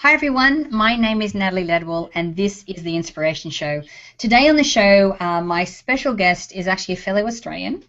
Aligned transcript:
Hi 0.00 0.12
everyone, 0.12 0.68
my 0.70 0.94
name 0.94 1.20
is 1.22 1.34
Natalie 1.34 1.64
Ledwell 1.64 2.08
and 2.14 2.36
this 2.36 2.62
is 2.68 2.84
The 2.84 2.94
Inspiration 2.94 3.50
Show. 3.50 3.82
Today 4.16 4.48
on 4.48 4.54
the 4.54 4.62
show, 4.62 5.16
uh, 5.18 5.42
my 5.42 5.64
special 5.64 6.14
guest 6.14 6.52
is 6.52 6.68
actually 6.68 6.94
a 6.94 6.98
fellow 6.98 7.26
Australian, 7.26 7.82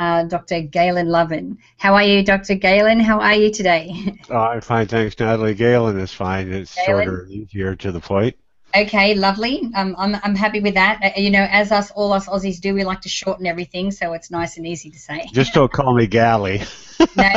uh, 0.00 0.24
Dr. 0.24 0.62
Galen 0.62 1.08
Loven. 1.08 1.58
How 1.76 1.94
are 1.94 2.02
you, 2.02 2.24
Dr. 2.24 2.56
Galen? 2.56 2.98
How 2.98 3.20
are 3.20 3.36
you 3.36 3.52
today? 3.52 4.18
Oh, 4.30 4.36
I'm 4.36 4.62
fine, 4.62 4.88
thanks, 4.88 5.16
Natalie. 5.20 5.54
Galen 5.54 5.96
is 6.00 6.12
fine. 6.12 6.52
It's 6.52 6.74
Galen? 6.74 7.04
shorter 7.04 7.22
and 7.22 7.30
easier 7.30 7.76
to 7.76 7.92
the 7.92 8.00
point. 8.00 8.36
Okay, 8.76 9.14
lovely. 9.14 9.70
Um, 9.76 9.94
I'm, 9.96 10.16
I'm 10.24 10.34
happy 10.34 10.58
with 10.58 10.74
that. 10.74 11.00
Uh, 11.04 11.20
you 11.20 11.30
know, 11.30 11.46
as 11.48 11.70
us 11.70 11.92
all 11.92 12.12
us 12.14 12.26
Aussies 12.26 12.60
do, 12.60 12.74
we 12.74 12.82
like 12.82 13.02
to 13.02 13.08
shorten 13.08 13.46
everything 13.46 13.92
so 13.92 14.12
it's 14.14 14.28
nice 14.28 14.56
and 14.56 14.66
easy 14.66 14.90
to 14.90 14.98
say. 14.98 15.28
Just 15.32 15.54
don't 15.54 15.70
call 15.70 15.94
me 15.94 16.08
Galley. 16.08 16.62
no, 17.16 17.30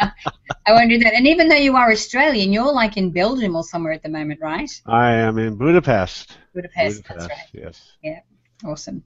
no. 0.00 0.06
I 0.70 0.72
won't 0.72 0.88
do 0.88 0.98
that. 1.00 1.14
And 1.14 1.26
even 1.26 1.48
though 1.48 1.56
you 1.56 1.74
are 1.74 1.90
Australian, 1.90 2.52
you're 2.52 2.72
like 2.72 2.96
in 2.96 3.10
Belgium 3.10 3.56
or 3.56 3.64
somewhere 3.64 3.92
at 3.92 4.04
the 4.04 4.08
moment, 4.08 4.40
right? 4.40 4.70
I 4.86 5.14
am 5.14 5.36
in 5.38 5.56
Budapest. 5.56 6.36
Budapest, 6.54 7.02
that's 7.08 7.28
right. 7.28 7.48
Yes. 7.52 7.92
Yeah, 8.04 8.20
awesome. 8.64 9.02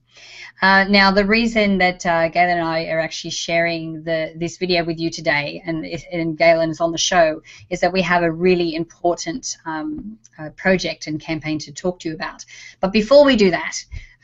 Uh, 0.61 0.83
now, 0.83 1.09
the 1.09 1.25
reason 1.25 1.79
that 1.79 2.05
uh, 2.05 2.27
Galen 2.29 2.59
and 2.59 2.67
I 2.67 2.85
are 2.85 2.99
actually 2.99 3.31
sharing 3.31 4.03
the 4.03 4.33
this 4.35 4.57
video 4.57 4.85
with 4.85 4.99
you 4.99 5.09
today, 5.09 5.63
and, 5.65 5.83
and 6.11 6.37
Galen 6.37 6.69
is 6.69 6.81
on 6.81 6.91
the 6.91 6.99
show, 6.99 7.41
is 7.71 7.79
that 7.79 7.91
we 7.91 8.03
have 8.03 8.21
a 8.21 8.31
really 8.31 8.75
important 8.75 9.57
um, 9.65 10.19
uh, 10.37 10.49
project 10.51 11.07
and 11.07 11.19
campaign 11.19 11.57
to 11.59 11.71
talk 11.71 11.99
to 12.01 12.09
you 12.09 12.13
about. 12.13 12.45
But 12.79 12.91
before 12.91 13.25
we 13.25 13.35
do 13.35 13.49
that, 13.49 13.75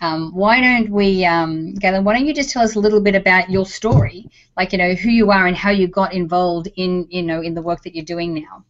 um, 0.01 0.31
why 0.33 0.59
don't 0.59 0.89
we, 0.89 1.23
um, 1.25 1.73
Galen? 1.75 2.03
Why 2.03 2.17
don't 2.17 2.25
you 2.25 2.33
just 2.33 2.49
tell 2.49 2.63
us 2.63 2.75
a 2.75 2.79
little 2.79 3.01
bit 3.01 3.15
about 3.15 3.49
your 3.49 3.65
story, 3.65 4.29
like 4.57 4.71
you 4.71 4.77
know 4.77 4.93
who 4.93 5.09
you 5.09 5.31
are 5.31 5.47
and 5.47 5.55
how 5.55 5.69
you 5.69 5.87
got 5.87 6.13
involved 6.13 6.69
in 6.75 7.07
you 7.09 7.23
know 7.23 7.41
in 7.41 7.53
the 7.53 7.61
work 7.61 7.83
that 7.83 7.95
you're 7.95 8.05
doing 8.05 8.33
now. 8.33 8.65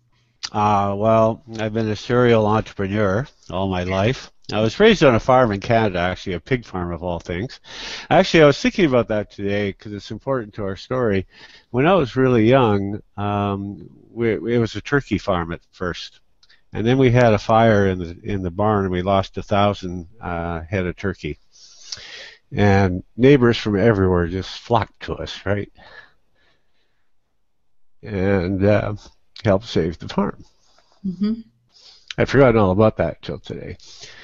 Uh, 0.52 0.94
well, 0.96 1.44
I've 1.60 1.74
been 1.74 1.90
a 1.90 1.96
serial 1.96 2.46
entrepreneur 2.46 3.26
all 3.50 3.70
my 3.70 3.84
life. 3.84 4.32
I 4.52 4.60
was 4.60 4.80
raised 4.80 5.04
on 5.04 5.16
a 5.16 5.20
farm 5.20 5.52
in 5.52 5.62
Canada, 5.62 6.00
actually, 6.00 6.34
a 6.34 6.40
pig 6.40 6.66
farm 6.66 6.92
of 6.92 7.04
all 7.04 7.20
things. 7.20 7.62
Actually, 8.10 8.44
I 8.44 8.48
was 8.48 8.62
thinking 8.62 8.86
about 8.86 9.08
that 9.08 9.32
today 9.32 9.72
because 9.72 9.94
it's 9.94 10.12
important 10.12 10.54
to 10.56 10.64
our 10.66 10.76
story. 10.76 11.26
When 11.70 11.88
I 11.88 11.94
was 11.94 12.18
really 12.18 12.50
young, 12.50 13.02
um, 13.16 13.90
we, 14.10 14.34
it 14.34 14.60
was 14.60 14.76
a 14.76 14.82
turkey 14.82 15.18
farm 15.18 15.54
at 15.54 15.62
first. 15.72 16.21
And 16.74 16.86
then 16.88 16.98
we 16.98 17.12
had 17.12 17.34
a 17.34 17.38
fire 17.38 17.88
in 17.88 18.00
the 18.00 18.18
in 18.24 18.44
the 18.44 18.52
barn, 18.52 18.86
and 18.86 18.92
we 18.92 19.02
lost 19.02 19.38
a 19.38 19.44
thousand 19.44 20.08
uh, 20.22 20.62
head 20.62 20.86
of 20.86 20.96
turkey. 20.96 21.38
And 22.54 23.04
neighbors 23.16 23.58
from 23.58 23.78
everywhere 23.78 24.28
just 24.28 24.60
flocked 24.60 25.04
to 25.04 25.16
us, 25.16 25.46
right? 25.46 25.72
And 28.04 28.64
uh, 28.66 28.96
helped 29.44 29.66
save 29.66 30.00
the 30.00 30.10
farm. 30.10 30.44
Mm-hmm. 31.06 31.42
I'd 32.18 32.30
forgotten 32.30 32.60
all 32.60 32.72
about 32.72 32.98
that 32.98 33.22
till 33.22 33.40
today. 33.40 33.78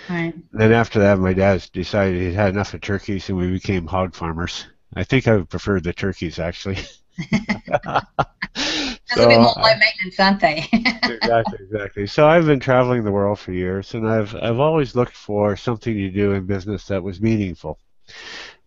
Right. 0.09 0.33
Then 0.51 0.73
after 0.73 0.99
that, 0.99 1.19
my 1.19 1.33
dad 1.33 1.67
decided 1.71 2.21
he'd 2.21 2.33
had 2.33 2.49
enough 2.49 2.73
of 2.73 2.81
turkeys, 2.81 3.29
and 3.29 3.37
we 3.37 3.49
became 3.49 3.87
hog 3.87 4.13
farmers. 4.13 4.65
I 4.93 5.03
think 5.03 5.27
I 5.27 5.41
preferred 5.41 5.83
the 5.83 5.93
turkeys 5.93 6.39
actually. 6.39 6.77
That's 9.09 9.21
a 9.21 9.27
bit 9.27 9.39
more 9.39 9.53
low 9.55 9.63
uh, 9.63 9.75
maintenance, 9.79 10.19
aren't 10.19 10.41
they? 10.41 10.67
exactly, 10.73 11.59
exactly. 11.61 12.07
So 12.07 12.27
I've 12.27 12.45
been 12.45 12.59
traveling 12.59 13.03
the 13.03 13.11
world 13.11 13.39
for 13.39 13.51
years, 13.53 13.93
and 13.93 14.07
I've 14.07 14.35
I've 14.35 14.59
always 14.59 14.95
looked 14.95 15.15
for 15.15 15.55
something 15.55 15.93
to 15.93 16.09
do 16.09 16.33
in 16.33 16.45
business 16.45 16.85
that 16.87 17.03
was 17.03 17.21
meaningful, 17.21 17.79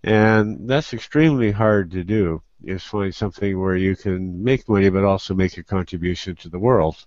and 0.03 0.69
that's 0.69 0.95
extremely 0.95 1.51
hard 1.51 1.91
to 1.93 2.05
do. 2.05 2.43
Is 2.63 2.83
find 2.83 3.15
something 3.15 3.59
where 3.59 3.77
you 3.77 3.97
can 3.97 4.43
make 4.45 4.69
money 4.69 4.91
but 4.91 5.05
also 5.05 5.35
make 5.35 5.57
a 5.57 5.63
contribution 5.63 6.37
to 6.37 6.49
the 6.49 6.59
world. 6.59 7.07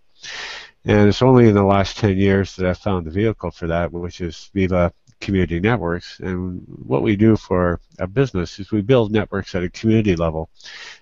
And 0.85 1.07
it's 1.07 1.21
only 1.21 1.47
in 1.47 1.55
the 1.55 1.63
last 1.63 1.97
10 1.97 2.17
years 2.17 2.55
that 2.55 2.67
I've 2.67 2.77
found 2.77 3.05
the 3.05 3.11
vehicle 3.11 3.51
for 3.51 3.67
that, 3.67 3.91
which 3.91 4.19
is 4.19 4.49
Viva 4.53 4.91
Community 5.21 5.59
Networks. 5.59 6.19
And 6.19 6.63
what 6.67 7.03
we 7.03 7.15
do 7.15 7.37
for 7.37 7.79
a 7.99 8.07
business 8.07 8.59
is 8.59 8.71
we 8.71 8.81
build 8.81 9.11
networks 9.11 9.55
at 9.55 9.63
a 9.63 9.69
community 9.69 10.15
level 10.15 10.49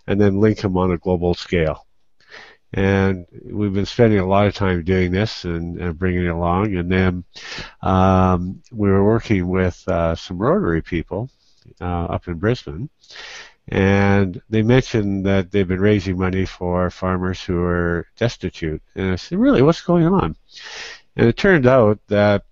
and 0.06 0.22
then 0.22 0.40
link 0.40 0.59
them 0.59 0.78
on 0.78 0.92
a 0.92 0.98
global 0.98 1.34
scale. 1.34 1.88
And 2.74 3.26
we've 3.44 3.74
been 3.74 3.86
spending 3.86 4.20
a 4.20 4.26
lot 4.26 4.48
of 4.48 4.54
time 4.54 4.84
doing 4.84 5.12
this 5.12 5.44
and, 5.44 5.78
and 5.80 6.00
bringing 6.00 6.26
it 6.26 6.30
along. 6.30 6.76
And 6.76 6.90
then 6.90 7.24
um, 7.82 8.62
we 8.72 8.90
were 8.90 9.04
working 9.04 9.48
with 9.50 9.86
uh, 9.88 10.16
some 10.16 10.38
Rotary 10.38 10.81
people 10.81 11.30
uh, 11.81 12.06
up 12.06 12.28
in 12.28 12.36
Brisbane. 12.36 12.90
And 13.68 14.42
they 14.50 14.62
mentioned 14.62 15.26
that 15.26 15.52
they've 15.52 15.68
been 15.68 15.81
raising 15.81 16.18
money 16.18 16.46
for 16.46 16.90
farmers 16.90 17.44
who 17.44 17.62
are 17.62 18.08
destitute. 18.18 18.81
And 18.96 19.12
I 19.12 19.16
said, 19.16 19.38
really, 19.38 19.62
what's 19.62 19.81
going 19.81 20.08
on? 20.08 20.36
And 21.16 21.28
it 21.28 21.38
turned 21.38 21.68
out 21.68 22.00
that 22.08 22.44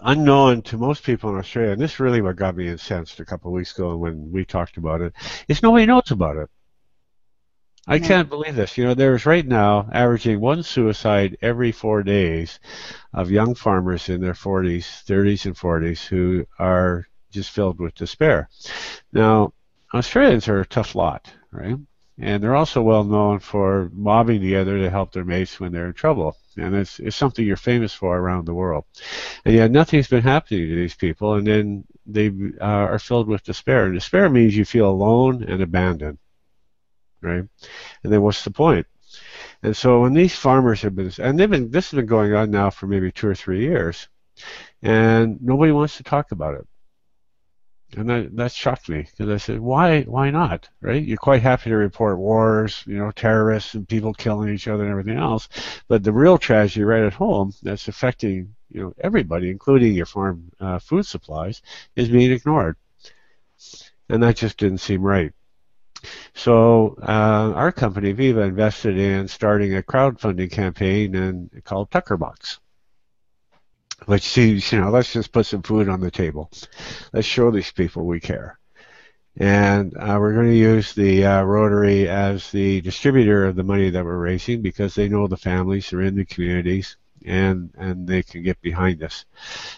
unknown 0.00 0.62
to 0.62 0.76
most 0.76 1.04
people 1.04 1.30
in 1.30 1.36
Australia, 1.36 1.72
and 1.72 1.80
this 1.80 1.92
is 1.92 2.00
really 2.00 2.20
what 2.20 2.36
got 2.36 2.56
me 2.56 2.68
incensed 2.68 3.20
a 3.20 3.24
couple 3.24 3.50
of 3.50 3.54
weeks 3.54 3.76
ago 3.76 3.96
when 3.96 4.32
we 4.32 4.44
talked 4.44 4.76
about 4.76 5.00
it, 5.00 5.12
is 5.48 5.62
nobody 5.62 5.86
knows 5.86 6.10
about 6.10 6.36
it. 6.36 6.50
I 7.86 7.96
Yeah. 7.96 8.00
can't 8.00 8.28
believe 8.28 8.56
this. 8.56 8.76
You 8.78 8.84
know, 8.84 8.94
there's 8.94 9.26
right 9.26 9.46
now 9.46 9.88
averaging 9.92 10.40
one 10.40 10.62
suicide 10.62 11.36
every 11.42 11.72
four 11.72 12.02
days 12.02 12.58
of 13.12 13.30
young 13.30 13.54
farmers 13.54 14.08
in 14.08 14.20
their 14.20 14.34
40s, 14.34 15.02
30s, 15.04 15.46
and 15.46 15.56
40s 15.56 16.04
who 16.06 16.46
are 16.58 17.06
just 17.30 17.50
filled 17.50 17.80
with 17.80 17.94
despair. 17.94 18.48
Now, 19.12 19.52
Australians 19.94 20.48
are 20.48 20.60
a 20.60 20.66
tough 20.66 20.94
lot, 20.94 21.32
right? 21.52 21.76
And 22.18 22.42
they're 22.42 22.54
also 22.56 22.82
well 22.82 23.04
known 23.04 23.38
for 23.40 23.90
mobbing 23.92 24.40
together 24.42 24.78
to 24.78 24.90
help 24.90 25.12
their 25.12 25.24
mates 25.24 25.58
when 25.60 25.72
they're 25.72 25.86
in 25.88 25.94
trouble. 25.94 26.36
And 26.56 26.74
it's, 26.74 26.98
it's 27.00 27.16
something 27.16 27.44
you're 27.46 27.56
famous 27.56 27.92
for 27.94 28.16
around 28.18 28.46
the 28.46 28.54
world. 28.54 28.84
And 29.44 29.54
yet 29.54 29.70
nothing's 29.70 30.08
been 30.08 30.22
happening 30.22 30.68
to 30.68 30.74
these 30.76 30.94
people, 30.94 31.34
and 31.34 31.46
then 31.46 31.84
they 32.06 32.28
uh, 32.60 32.64
are 32.64 32.98
filled 32.98 33.28
with 33.28 33.44
despair. 33.44 33.86
And 33.86 33.94
despair 33.94 34.28
means 34.28 34.56
you 34.56 34.64
feel 34.64 34.90
alone 34.90 35.42
and 35.44 35.62
abandoned, 35.62 36.18
right? 37.22 37.44
And 38.02 38.12
then 38.12 38.22
what's 38.22 38.44
the 38.44 38.50
point? 38.50 38.86
And 39.62 39.76
so 39.76 40.00
when 40.00 40.14
these 40.14 40.34
farmers 40.34 40.82
have 40.82 40.96
been, 40.96 41.12
and 41.18 41.38
they've 41.38 41.50
been, 41.50 41.70
this 41.70 41.90
has 41.90 41.96
been 41.96 42.06
going 42.06 42.34
on 42.34 42.50
now 42.50 42.70
for 42.70 42.86
maybe 42.86 43.12
two 43.12 43.28
or 43.28 43.34
three 43.34 43.60
years, 43.60 44.08
and 44.82 45.40
nobody 45.40 45.72
wants 45.72 45.96
to 45.98 46.02
talk 46.02 46.32
about 46.32 46.54
it. 46.54 46.66
And 47.94 48.08
that, 48.08 48.36
that 48.36 48.52
shocked 48.52 48.88
me 48.88 49.02
because 49.02 49.28
I 49.28 49.36
said, 49.36 49.60
why, 49.60 50.02
why 50.02 50.30
not? 50.30 50.68
Right? 50.80 51.02
You're 51.04 51.18
quite 51.18 51.42
happy 51.42 51.68
to 51.68 51.76
report 51.76 52.18
wars, 52.18 52.82
you 52.86 52.96
know, 52.96 53.10
terrorists 53.10 53.74
and 53.74 53.86
people 53.86 54.14
killing 54.14 54.48
each 54.48 54.66
other 54.66 54.82
and 54.82 54.90
everything 54.90 55.18
else, 55.18 55.48
but 55.88 56.02
the 56.02 56.12
real 56.12 56.38
tragedy 56.38 56.84
right 56.84 57.04
at 57.04 57.12
home 57.12 57.52
that's 57.62 57.88
affecting 57.88 58.54
you 58.72 58.82
know 58.82 58.94
everybody, 58.98 59.50
including 59.50 59.92
your 59.92 60.06
farm 60.06 60.50
uh, 60.58 60.78
food 60.78 61.06
supplies, 61.06 61.62
is 61.94 62.08
being 62.08 62.32
ignored, 62.32 62.76
and 64.08 64.22
that 64.22 64.36
just 64.36 64.56
didn't 64.56 64.78
seem 64.78 65.02
right. 65.02 65.32
So 66.34 66.96
uh, 67.02 67.52
our 67.54 67.72
company 67.72 68.12
Viva 68.12 68.42
invested 68.42 68.98
in 68.98 69.28
starting 69.28 69.76
a 69.76 69.82
crowdfunding 69.82 70.50
campaign 70.50 71.14
and 71.14 71.64
called 71.64 71.90
Tuckerbox 71.90 72.58
which 74.06 74.22
seems, 74.22 74.72
you 74.72 74.80
know, 74.80 74.90
let's 74.90 75.12
just 75.12 75.32
put 75.32 75.46
some 75.46 75.62
food 75.62 75.88
on 75.88 76.00
the 76.00 76.10
table. 76.10 76.50
Let's 77.12 77.26
show 77.26 77.50
these 77.50 77.70
people 77.70 78.04
we 78.04 78.20
care. 78.20 78.58
And 79.36 79.96
uh, 79.96 80.18
we're 80.20 80.34
going 80.34 80.50
to 80.50 80.56
use 80.56 80.92
the 80.94 81.24
uh, 81.24 81.42
Rotary 81.42 82.08
as 82.08 82.50
the 82.50 82.80
distributor 82.82 83.46
of 83.46 83.56
the 83.56 83.64
money 83.64 83.90
that 83.90 84.04
we're 84.04 84.18
raising 84.18 84.60
because 84.60 84.94
they 84.94 85.08
know 85.08 85.26
the 85.26 85.36
families 85.36 85.92
are 85.92 86.02
in 86.02 86.16
the 86.16 86.24
communities 86.24 86.96
and 87.24 87.70
and 87.78 88.06
they 88.06 88.22
can 88.22 88.42
get 88.42 88.60
behind 88.60 89.02
us. 89.02 89.24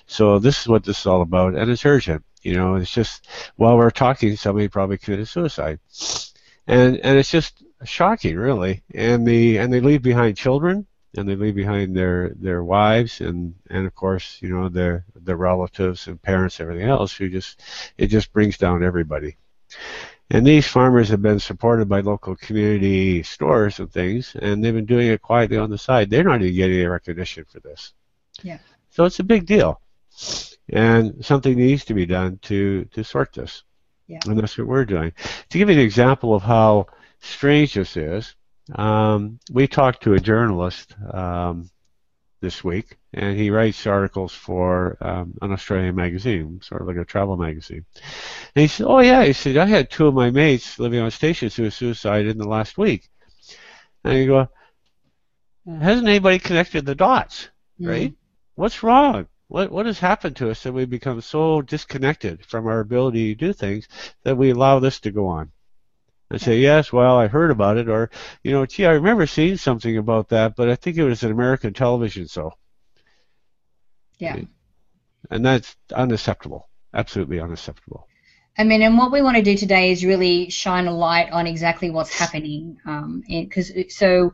So 0.07 0.39
this 0.39 0.61
is 0.63 0.67
what 0.67 0.83
this 0.83 1.01
is 1.01 1.07
all 1.07 1.23
about, 1.23 1.55
and 1.55 1.71
it's 1.71 1.85
urgent. 1.85 2.25
You 2.45 2.55
know, 2.55 2.77
it's 2.77 2.91
just 2.91 3.27
while 3.57 3.77
we're 3.77 3.91
talking, 3.91 4.37
somebody 4.37 4.69
probably 4.69 4.99
committed 4.99 5.29
suicide, 5.29 5.81
and 6.67 6.99
and 6.99 7.19
it's 7.19 7.31
just 7.31 7.65
shocking, 7.85 8.37
really. 8.37 8.83
And 8.95 9.27
the 9.27 9.57
and 9.59 9.73
they 9.73 9.81
leave 9.81 10.03
behind 10.03 10.37
children 10.37 10.87
and 11.17 11.29
they 11.29 11.37
leave 11.37 11.55
behind 11.55 11.97
their 11.97 12.31
their 12.37 12.63
wives 12.63 13.21
and 13.21 13.55
and 13.71 13.87
of 13.87 13.95
course 13.95 14.39
you 14.41 14.49
know 14.49 14.69
their 14.69 15.05
their 15.15 15.37
relatives 15.37 16.07
and 16.07 16.21
parents 16.21 16.61
everything 16.61 16.89
else 16.89 17.13
who 17.13 17.29
just 17.29 17.63
it 17.97 18.09
just 18.09 18.33
brings 18.33 18.59
down 18.59 18.85
everybody. 18.85 19.37
And 20.31 20.47
these 20.47 20.67
farmers 20.67 21.11
have 21.11 21.21
been 21.21 21.39
supported 21.39 21.89
by 21.89 22.01
local 22.01 22.35
community 22.37 23.23
stores 23.23 23.79
and 23.79 23.91
things 23.91 24.37
and 24.41 24.63
they've 24.63 24.75
been 24.75 24.87
doing 24.87 25.09
it 25.09 25.23
quietly 25.23 25.59
on 25.59 25.71
the 25.71 25.79
side. 25.79 26.11
They're 26.11 26.25
not 26.25 26.43
even 26.43 26.55
getting 26.55 26.77
any 26.77 26.87
recognition 26.87 27.45
for 27.45 27.61
this. 27.61 27.93
Yeah. 28.43 28.59
so 28.91 29.05
it's 29.05 29.21
a 29.21 29.25
big 29.25 29.47
deal 29.47 29.81
and 30.71 31.25
something 31.25 31.57
needs 31.57 31.85
to 31.87 31.95
be 31.95 32.07
done 32.07 32.39
to 32.43 32.85
to 32.87 33.05
sort 33.05 33.33
this 33.33 33.63
Yeah. 34.07 34.21
and 34.27 34.39
that's 34.39 34.57
what 34.59 34.67
we're 34.67 34.85
doing 34.85 35.13
to 35.51 35.59
give 35.59 35.69
you 35.69 35.75
an 35.75 35.81
example 35.81 36.35
of 36.35 36.43
how 36.43 36.87
strange 37.21 37.75
this 37.75 37.97
is 37.97 38.35
um, 38.75 39.39
we 39.51 39.67
talked 39.67 40.03
to 40.05 40.15
a 40.15 40.19
journalist 40.21 40.95
um, 41.13 41.69
this 42.41 42.65
week, 42.65 42.97
and 43.13 43.37
he 43.37 43.51
writes 43.51 43.87
articles 43.87 44.33
for 44.33 44.97
um, 45.03 45.35
an 45.43 45.53
Australian 45.53 45.95
magazine, 45.95 46.61
sort 46.63 46.81
of 46.81 46.89
like 46.89 46.97
a 46.97 47.05
travel 47.05 47.37
magazine. 47.37 47.85
And 48.55 48.63
he 48.63 48.67
said, 48.67 48.87
"Oh 48.87 49.01
yeah," 49.01 49.23
he 49.25 49.33
said, 49.35 49.57
"I 49.59 49.67
had 49.67 49.91
two 49.91 50.07
of 50.07 50.15
my 50.15 50.31
mates 50.31 50.79
living 50.79 51.01
on 51.01 51.11
stations 51.11 51.55
who 51.57 51.69
suicided 51.71 52.31
in 52.33 52.39
the 52.39 52.49
last 52.49 52.79
week." 52.79 53.09
And 54.03 54.19
you 54.19 54.27
go, 54.27 54.49
hasn't 55.67 56.09
anybody 56.09 56.39
connected 56.39 56.85
the 56.87 56.95
dots, 56.95 57.49
Mm. 57.81 57.89
right? 57.89 58.15
What's 58.55 58.83
wrong? 58.83 59.27
What 59.55 59.71
what 59.71 59.87
has 59.87 60.01
happened 60.01 60.35
to 60.39 60.51
us 60.51 60.65
that 60.65 60.73
we 60.73 60.85
become 60.85 61.21
so 61.21 61.63
disconnected 61.63 62.45
from 62.45 62.67
our 62.67 62.81
ability 62.81 63.37
to 63.37 63.47
do 63.47 63.53
things 63.53 63.87
that 64.25 64.37
we 64.37 64.51
allow 64.51 64.81
this 64.81 64.99
to 65.03 65.13
go 65.13 65.29
on? 65.29 65.53
And 66.29 66.41
say, 66.41 66.59
yes, 66.59 66.93
well, 66.93 67.17
I 67.17 67.29
heard 67.29 67.53
about 67.53 67.77
it, 67.77 67.89
or 67.89 68.11
you 68.43 68.51
know, 68.51 68.67
gee, 68.67 68.85
I 68.85 68.95
remember 68.95 69.29
seeing 69.29 69.57
something 69.57 69.97
about 69.97 70.31
that, 70.31 70.57
but 70.57 70.69
I 70.69 70.75
think 70.75 70.97
it 70.97 71.05
was 71.05 71.23
an 71.23 71.31
American 71.31 71.73
television 71.73 72.27
show. 72.27 72.55
Yeah. 74.19 74.39
And 75.31 75.47
that's 75.47 75.77
unacceptable. 75.95 76.69
Absolutely 76.93 77.39
unacceptable. 77.39 78.09
I 78.59 78.65
mean, 78.65 78.83
and 78.83 78.99
what 78.99 79.13
we 79.13 79.23
want 79.23 79.37
to 79.37 79.43
do 79.45 79.57
today 79.57 79.93
is 79.93 80.05
really 80.05 80.51
shine 80.51 80.89
a 80.89 80.97
light 80.97 81.31
on 81.31 81.47
exactly 81.47 81.91
what's 81.91 82.13
happening. 82.13 82.79
Because 83.29 83.71
um, 83.71 83.85
so 83.89 84.33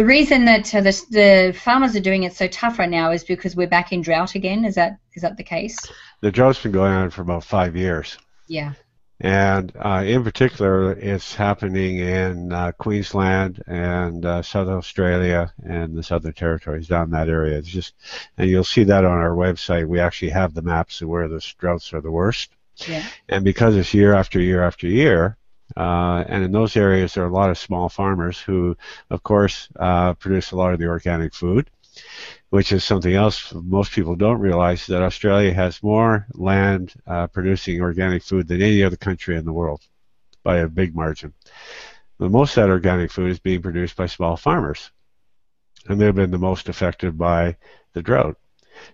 the 0.00 0.06
reason 0.06 0.46
that 0.46 0.74
uh, 0.74 0.80
the, 0.80 1.04
the 1.10 1.58
farmers 1.58 1.94
are 1.94 2.00
doing 2.00 2.22
it 2.22 2.32
so 2.32 2.48
tough 2.48 2.78
right 2.78 2.88
now 2.88 3.10
is 3.10 3.22
because 3.22 3.54
we're 3.54 3.68
back 3.68 3.92
in 3.92 4.00
drought 4.00 4.34
again. 4.34 4.64
Is 4.64 4.76
that 4.76 4.98
is 5.12 5.20
that 5.20 5.36
the 5.36 5.44
case? 5.44 5.76
The 6.22 6.32
drought's 6.32 6.62
been 6.62 6.72
going 6.72 6.94
on 6.94 7.10
for 7.10 7.20
about 7.20 7.44
five 7.44 7.76
years. 7.76 8.16
Yeah. 8.48 8.72
And 9.20 9.70
uh, 9.78 10.02
in 10.06 10.24
particular, 10.24 10.92
it's 10.92 11.34
happening 11.34 11.98
in 11.98 12.50
uh, 12.50 12.72
Queensland 12.78 13.62
and 13.66 14.24
uh, 14.24 14.40
South 14.40 14.68
Australia 14.68 15.52
and 15.62 15.94
the 15.94 16.02
Southern 16.02 16.32
Territories 16.32 16.88
down 16.88 17.10
that 17.10 17.28
area. 17.28 17.58
It's 17.58 17.68
just, 17.68 17.92
and 18.38 18.48
you'll 18.48 18.64
see 18.64 18.84
that 18.84 19.04
on 19.04 19.18
our 19.18 19.36
website. 19.36 19.86
We 19.86 20.00
actually 20.00 20.30
have 20.30 20.54
the 20.54 20.62
maps 20.62 21.02
of 21.02 21.10
where 21.10 21.28
the 21.28 21.46
droughts 21.58 21.92
are 21.92 22.00
the 22.00 22.10
worst. 22.10 22.56
Yeah. 22.88 23.06
And 23.28 23.44
because 23.44 23.76
it's 23.76 23.92
year 23.92 24.14
after 24.14 24.40
year 24.40 24.64
after 24.64 24.86
year, 24.86 25.36
uh, 25.76 26.24
and 26.28 26.44
in 26.44 26.52
those 26.52 26.76
areas 26.76 27.14
there 27.14 27.24
are 27.24 27.28
a 27.28 27.32
lot 27.32 27.50
of 27.50 27.58
small 27.58 27.88
farmers 27.88 28.38
who, 28.38 28.76
of 29.10 29.22
course, 29.22 29.68
uh, 29.78 30.14
produce 30.14 30.50
a 30.50 30.56
lot 30.56 30.72
of 30.72 30.78
the 30.78 30.86
organic 30.86 31.34
food 31.34 31.70
which 32.50 32.72
is 32.72 32.82
something 32.84 33.14
else 33.14 33.52
most 33.54 33.92
people 33.92 34.16
don't 34.16 34.40
realize 34.40 34.86
that 34.86 35.02
Australia 35.02 35.52
has 35.52 35.82
more 35.82 36.26
land 36.34 36.94
uh, 37.06 37.26
producing 37.28 37.80
organic 37.80 38.22
food 38.22 38.48
than 38.48 38.60
any 38.60 38.82
other 38.82 38.96
country 38.96 39.36
in 39.36 39.44
the 39.44 39.52
world 39.52 39.80
by 40.42 40.58
a 40.58 40.68
big 40.68 40.94
margin. 40.94 41.32
But 42.18 42.30
most 42.30 42.56
of 42.56 42.62
that 42.62 42.70
organic 42.70 43.10
food 43.10 43.30
is 43.30 43.38
being 43.38 43.62
produced 43.62 43.96
by 43.96 44.06
small 44.06 44.36
farmers, 44.36 44.90
and 45.88 46.00
they've 46.00 46.14
been 46.14 46.30
the 46.30 46.38
most 46.38 46.68
affected 46.68 47.16
by 47.16 47.56
the 47.92 48.02
drought. 48.02 48.36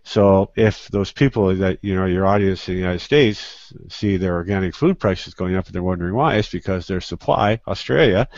So 0.03 0.51
if 0.57 0.89
those 0.89 1.13
people 1.13 1.55
that 1.57 1.79
you 1.83 1.95
know 1.95 2.07
your 2.07 2.27
audience 2.27 2.69
in 2.69 2.75
the 2.75 2.81
United 2.81 3.01
States 3.01 3.73
see 3.89 4.17
their 4.17 4.35
organic 4.35 4.75
food 4.75 4.99
prices 4.99 5.35
going 5.35 5.57
up 5.57 5.67
and 5.67 5.75
they're 5.75 5.83
wondering 5.83 6.15
why, 6.15 6.37
it's 6.37 6.51
because 6.51 6.87
their 6.87 7.01
supply, 7.01 7.61
Australia, 7.67 8.29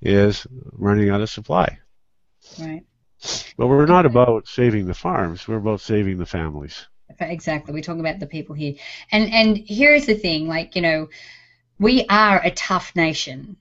is 0.00 0.46
running 0.72 1.10
out 1.10 1.20
of 1.20 1.30
supply. 1.30 1.78
Right. 2.60 2.84
But 3.56 3.68
we're 3.68 3.86
not 3.86 4.06
about 4.06 4.48
saving 4.48 4.86
the 4.86 4.94
farms. 4.94 5.46
We're 5.46 5.58
about 5.58 5.80
saving 5.80 6.18
the 6.18 6.26
families. 6.26 6.88
Exactly. 7.20 7.72
We're 7.72 7.82
talking 7.82 8.00
about 8.00 8.18
the 8.18 8.26
people 8.26 8.54
here. 8.54 8.74
And 9.10 9.32
and 9.32 9.56
here's 9.56 10.06
the 10.06 10.14
thing, 10.14 10.48
like, 10.48 10.76
you 10.76 10.82
know, 10.82 11.08
we 11.78 12.06
are 12.08 12.40
a 12.42 12.50
tough 12.50 12.94
nation. 12.96 13.56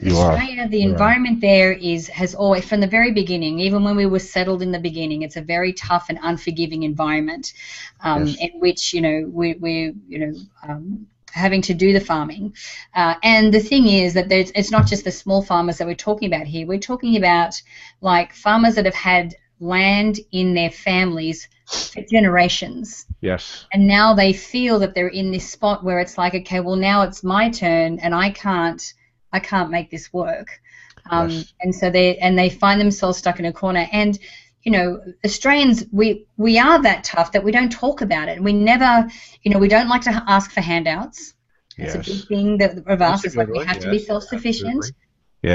You 0.00 0.16
Australia, 0.16 0.62
are. 0.62 0.68
the 0.68 0.80
You 0.80 0.90
environment 0.90 1.40
there 1.40 1.72
is 1.72 2.08
has 2.08 2.34
always 2.34 2.64
from 2.64 2.80
the 2.80 2.86
very 2.86 3.12
beginning, 3.12 3.60
even 3.60 3.84
when 3.84 3.96
we 3.96 4.06
were 4.06 4.18
settled 4.18 4.62
in 4.62 4.72
the 4.72 4.78
beginning, 4.78 5.22
it's 5.22 5.36
a 5.36 5.42
very 5.42 5.72
tough 5.72 6.06
and 6.08 6.18
unforgiving 6.22 6.82
environment 6.82 7.52
um, 8.00 8.26
Yes. 8.26 8.36
in 8.40 8.60
which, 8.60 8.94
you 8.94 9.00
know, 9.00 9.30
we 9.32 9.54
we 9.54 9.94
you 10.08 10.18
know 10.18 10.32
um, 10.68 11.06
having 11.32 11.62
to 11.62 11.74
do 11.74 11.92
the 11.92 12.00
farming. 12.00 12.54
Uh, 12.94 13.14
and 13.22 13.52
the 13.52 13.60
thing 13.60 13.86
is 13.88 14.14
that 14.14 14.28
there's, 14.28 14.50
it's 14.54 14.70
not 14.70 14.86
just 14.86 15.04
the 15.04 15.10
small 15.10 15.42
farmers 15.42 15.78
that 15.78 15.86
we're 15.86 15.94
talking 15.94 16.32
about 16.32 16.46
here. 16.46 16.66
We're 16.66 16.78
talking 16.78 17.16
about 17.16 17.60
like 18.00 18.32
farmers 18.32 18.76
that 18.76 18.84
have 18.84 18.94
had 18.94 19.34
land 19.58 20.20
in 20.30 20.54
their 20.54 20.70
families 20.70 21.48
for 21.66 22.02
generations. 22.02 23.06
Yes. 23.20 23.66
And 23.72 23.86
now 23.86 24.14
they 24.14 24.32
feel 24.32 24.78
that 24.78 24.94
they're 24.94 25.08
in 25.08 25.32
this 25.32 25.50
spot 25.50 25.82
where 25.82 25.98
it's 25.98 26.16
like, 26.16 26.34
okay, 26.34 26.60
well 26.60 26.76
now 26.76 27.02
it's 27.02 27.24
my 27.24 27.50
turn 27.50 27.98
and 27.98 28.14
I 28.14 28.30
can't, 28.30 28.94
I 29.34 29.40
can't 29.50 29.70
make 29.76 29.88
this 29.90 30.06
work. 30.12 30.48
Um, 31.10 31.28
Yes. 31.30 31.52
And 31.62 31.74
so 31.80 31.90
they 31.90 32.08
and 32.24 32.38
they 32.38 32.50
find 32.62 32.80
themselves 32.80 33.18
stuck 33.18 33.38
in 33.40 33.46
a 33.46 33.52
corner. 33.52 33.86
And 33.92 34.18
you 34.64 34.72
know, 34.72 34.88
Australians, 35.28 35.84
we 35.92 36.06
we 36.36 36.58
are 36.66 36.78
that 36.82 37.04
tough 37.04 37.32
that 37.32 37.44
we 37.44 37.52
don't 37.52 37.70
talk 37.84 38.00
about 38.00 38.28
it. 38.32 38.36
We 38.48 38.52
never, 38.72 38.92
you 39.42 39.50
know, 39.50 39.58
we 39.64 39.68
don't 39.68 39.88
like 39.94 40.02
to 40.02 40.24
ask 40.36 40.50
for 40.52 40.62
handouts. 40.62 41.34
It's 41.76 41.94
Yes. 41.94 42.08
a 42.08 42.10
big 42.10 42.22
thing 42.30 42.58
that 42.58 42.70
of 42.94 43.00
us. 43.02 43.24
a 43.24 43.26
It's 43.26 43.36
like 43.36 43.48
we 43.48 43.58
have 43.70 43.80
to 43.80 43.90
be 43.90 43.98
self-sufficient. 44.10 44.84
absolutely. 44.84 45.00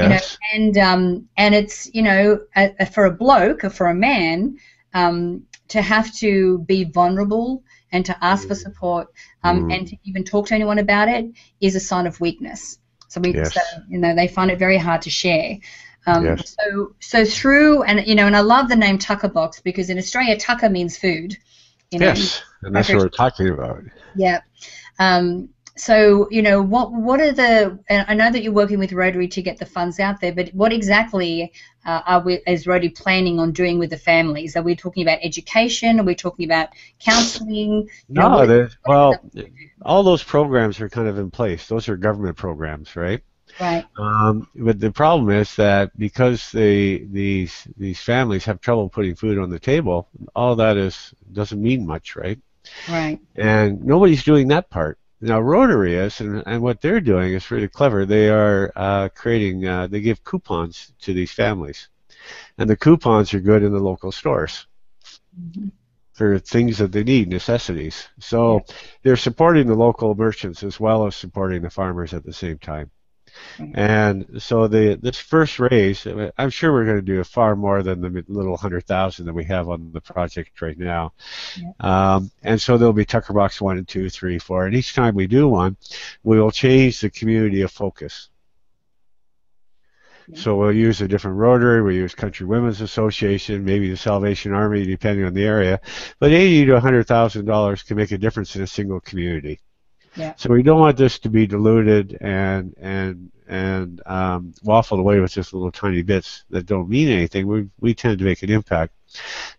You 0.02 0.08
know, 0.08 0.18
and 0.54 0.78
um, 0.78 1.28
and 1.36 1.54
it's 1.60 1.78
you 1.96 2.02
know 2.08 2.40
a, 2.56 2.64
a- 2.82 2.86
for 2.94 3.04
a 3.06 3.10
bloke 3.24 3.64
or 3.64 3.70
for 3.70 3.86
a 3.88 3.94
man 4.10 4.56
um, 4.94 5.42
to 5.74 5.80
have 5.82 6.08
to 6.22 6.58
be 6.72 6.84
vulnerable 6.84 7.48
and 7.92 8.04
to 8.06 8.14
ask 8.24 8.46
for 8.48 8.54
Mm. 8.54 8.62
support 8.66 9.08
um, 9.42 9.56
Mm. 9.64 9.74
and 9.74 9.88
to 9.88 9.96
even 10.08 10.22
talk 10.24 10.46
to 10.48 10.54
anyone 10.54 10.78
about 10.78 11.08
it 11.08 11.24
is 11.60 11.74
a 11.74 11.80
sign 11.90 12.06
of 12.06 12.20
weakness. 12.20 12.78
So 13.10 13.20
we, 13.20 13.34
Yes. 13.34 13.52
so, 13.54 13.60
you 13.88 13.98
know, 13.98 14.14
they 14.14 14.28
find 14.28 14.50
it 14.52 14.58
very 14.58 14.78
hard 14.78 15.02
to 15.02 15.10
share. 15.10 15.58
Um, 16.06 16.24
Yes. 16.24 16.56
So 16.58 16.94
so 17.00 17.24
through 17.24 17.82
and 17.82 18.06
you 18.06 18.14
know, 18.14 18.26
and 18.26 18.36
I 18.36 18.40
love 18.40 18.68
the 18.68 18.76
name 18.76 18.98
Tucker 18.98 19.28
Box 19.28 19.60
because 19.60 19.90
in 19.90 19.98
Australia 19.98 20.38
Tucker 20.38 20.70
means 20.70 20.96
food. 20.96 21.36
You 21.90 21.98
know, 21.98 22.06
Yes. 22.06 22.40
And 22.62 22.74
that's 22.74 22.88
what 22.88 22.98
we're 22.98 23.08
talking 23.08 23.48
about. 23.48 23.82
yeah. 24.14 24.40
Um, 25.00 25.48
so 25.76 26.28
you 26.30 26.42
know 26.42 26.60
what 26.62 26.92
what 26.92 27.20
are 27.20 27.32
the 27.32 27.78
and 27.88 28.04
I 28.08 28.14
know 28.14 28.30
that 28.30 28.42
you're 28.42 28.52
working 28.52 28.78
with 28.78 28.92
Rotary 28.92 29.28
to 29.28 29.42
get 29.42 29.58
the 29.58 29.66
funds 29.66 29.98
out 30.00 30.20
there, 30.20 30.32
but 30.32 30.50
what 30.54 30.72
exactly 30.72 31.52
uh, 31.86 32.00
are 32.06 32.20
we 32.20 32.40
is 32.46 32.66
Rotary 32.66 32.90
planning 32.90 33.38
on 33.38 33.52
doing 33.52 33.78
with 33.78 33.90
the 33.90 33.96
families? 33.98 34.56
Are 34.56 34.62
we 34.62 34.76
talking 34.76 35.02
about 35.02 35.18
education? 35.22 36.00
Are 36.00 36.04
we 36.04 36.14
talking 36.14 36.44
about 36.44 36.68
counselling? 36.98 37.88
You 38.14 38.22
know, 38.22 38.28
No, 38.28 38.30
what- 38.30 38.54
well, 38.86 39.14
all 39.82 40.02
those 40.02 40.22
programs 40.22 40.80
are 40.80 40.88
kind 40.88 41.08
of 41.08 41.18
in 41.18 41.30
place. 41.30 41.66
Those 41.68 41.88
are 41.88 41.96
government 41.96 42.36
programs, 42.36 42.96
right? 42.96 43.22
right, 43.60 43.86
Um, 43.96 44.48
but 44.54 44.80
the 44.80 44.90
problem 44.92 45.30
is 45.30 45.56
that 45.56 45.96
because 45.98 46.50
they 46.52 46.98
these 46.98 47.66
these 47.76 48.00
families 48.00 48.44
have 48.46 48.60
trouble 48.60 48.88
putting 48.88 49.14
food 49.14 49.38
on 49.38 49.50
the 49.50 49.58
table, 49.58 50.08
all 50.34 50.56
that 50.56 50.76
is 50.76 51.14
doesn't 51.32 51.62
mean 51.62 51.86
much, 51.86 52.16
right? 52.16 52.38
right, 52.88 53.20
and 53.36 53.82
nobody's 53.84 54.24
doing 54.24 54.48
that 54.48 54.70
part. 54.70 54.98
Now 55.20 55.40
Rotary 55.40 55.96
is, 55.96 56.20
and, 56.20 56.42
and 56.46 56.62
what 56.62 56.80
they're 56.80 57.00
doing 57.00 57.34
is 57.34 57.50
really 57.50 57.68
clever. 57.68 58.06
They 58.06 58.30
are 58.30 58.72
uh, 58.76 59.08
creating, 59.14 59.66
uh, 59.66 59.86
they 59.86 60.00
give 60.00 60.24
coupons 60.24 60.92
to 61.02 61.12
these 61.12 61.32
families, 61.32 61.88
and 62.58 62.68
the 62.70 62.76
coupons 62.76 63.34
are 63.34 63.40
good 63.40 63.62
in 63.62 63.72
the 63.72 63.80
local 63.80 64.12
stores 64.12 64.66
Mhm. 65.38 65.70
for 66.12 66.38
things 66.38 66.78
that 66.78 66.92
they 66.92 67.04
need, 67.04 67.28
necessities. 67.28 68.08
So 68.18 68.62
they're 69.02 69.16
supporting 69.16 69.66
the 69.66 69.74
local 69.74 70.14
merchants 70.14 70.62
as 70.62 70.80
well 70.80 71.06
as 71.06 71.16
supporting 71.16 71.62
the 71.62 71.70
farmers 71.70 72.12
at 72.14 72.24
the 72.24 72.32
same 72.32 72.58
time. 72.58 72.90
Right. 73.58 73.70
And 73.74 74.42
so 74.42 74.68
the 74.68 74.98
this 75.00 75.18
first 75.18 75.58
raise, 75.58 76.06
I'm 76.38 76.50
sure 76.50 76.72
we're 76.72 76.84
going 76.84 76.96
to 76.96 77.02
do 77.02 77.22
far 77.24 77.56
more 77.56 77.82
than 77.82 78.00
the 78.00 78.24
little 78.28 78.56
hundred 78.56 78.86
thousand 78.86 79.26
that 79.26 79.34
we 79.34 79.44
have 79.44 79.68
on 79.68 79.92
the 79.92 80.00
project 80.00 80.60
right 80.62 80.78
now. 80.78 81.12
Um, 81.80 82.30
and 82.42 82.60
so 82.60 82.78
there'll 82.78 82.92
be 82.92 83.04
Tucker 83.04 83.32
Box 83.32 83.60
one 83.60 83.78
and 83.78 83.86
two, 83.86 84.08
three, 84.10 84.38
four, 84.38 84.66
and 84.66 84.74
each 84.74 84.94
time 84.94 85.14
we 85.14 85.26
do 85.26 85.48
one, 85.48 85.76
we 86.22 86.40
will 86.40 86.50
change 86.50 87.00
the 87.00 87.10
community 87.10 87.62
of 87.62 87.70
focus. 87.70 88.28
Yeah. 90.28 90.38
So 90.38 90.56
we'll 90.56 90.72
use 90.72 91.00
a 91.00 91.08
different 91.08 91.38
Rotary, 91.38 91.82
we'll 91.82 91.94
use 91.94 92.14
Country 92.14 92.46
Women's 92.46 92.80
Association, 92.80 93.64
maybe 93.64 93.90
the 93.90 93.96
Salvation 93.96 94.52
Army, 94.52 94.86
depending 94.86 95.24
on 95.24 95.34
the 95.34 95.44
area. 95.44 95.80
But 96.18 96.30
eighty 96.30 96.64
to 96.66 96.80
hundred 96.80 97.06
thousand 97.06 97.46
dollars 97.46 97.82
can 97.82 97.96
make 97.96 98.12
a 98.12 98.18
difference 98.18 98.54
in 98.56 98.62
a 98.62 98.66
single 98.66 99.00
community. 99.00 99.60
Yeah. 100.16 100.34
So 100.36 100.50
we 100.50 100.62
don't 100.62 100.80
want 100.80 100.96
this 100.96 101.18
to 101.20 101.28
be 101.28 101.46
diluted 101.46 102.18
and 102.20 102.74
and 102.78 103.30
and 103.48 104.00
um, 104.06 104.54
waffled 104.64 105.00
away 105.00 105.20
with 105.20 105.32
just 105.32 105.52
little 105.52 105.72
tiny 105.72 106.02
bits 106.02 106.44
that 106.50 106.66
don't 106.66 106.88
mean 106.88 107.08
anything. 107.08 107.46
We 107.46 107.68
we 107.80 107.94
tend 107.94 108.18
to 108.18 108.24
make 108.24 108.42
an 108.42 108.50
impact. 108.50 108.94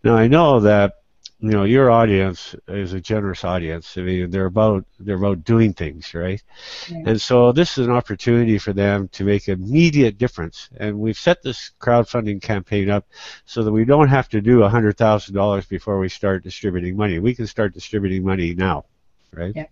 Now 0.03 0.15
I 0.15 0.27
know 0.27 0.59
that 0.61 0.95
you 1.39 1.51
know 1.51 1.63
your 1.63 1.89
audience 1.89 2.55
is 2.67 2.93
a 2.93 3.01
generous 3.01 3.43
audience. 3.43 3.97
I 3.97 4.01
mean 4.01 4.29
they're 4.29 4.45
about 4.45 4.85
they're 4.99 5.15
about 5.15 5.43
doing 5.43 5.73
things, 5.73 6.13
right? 6.13 6.41
Yeah. 6.89 7.03
And 7.07 7.21
so 7.21 7.51
this 7.51 7.77
is 7.77 7.87
an 7.87 7.93
opportunity 7.93 8.57
for 8.57 8.73
them 8.73 9.07
to 9.09 9.23
make 9.23 9.49
immediate 9.49 10.17
difference. 10.17 10.69
And 10.77 10.99
we've 10.99 11.17
set 11.17 11.41
this 11.41 11.71
crowdfunding 11.79 12.41
campaign 12.41 12.89
up 12.89 13.07
so 13.45 13.63
that 13.63 13.71
we 13.71 13.85
don't 13.85 14.09
have 14.09 14.29
to 14.29 14.41
do 14.41 14.61
hundred 14.63 14.97
thousand 14.97 15.33
dollars 15.33 15.65
before 15.65 15.97
we 15.99 16.09
start 16.09 16.43
distributing 16.43 16.95
money. 16.95 17.19
We 17.19 17.35
can 17.35 17.47
start 17.47 17.73
distributing 17.73 18.23
money 18.23 18.53
now, 18.53 18.85
right? 19.33 19.53
Yeah. 19.55 19.65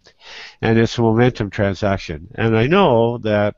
And 0.62 0.78
it's 0.78 0.98
a 0.98 1.02
momentum 1.02 1.50
transaction. 1.50 2.28
And 2.36 2.58
I 2.58 2.68
know 2.68 3.18
that 3.20 3.56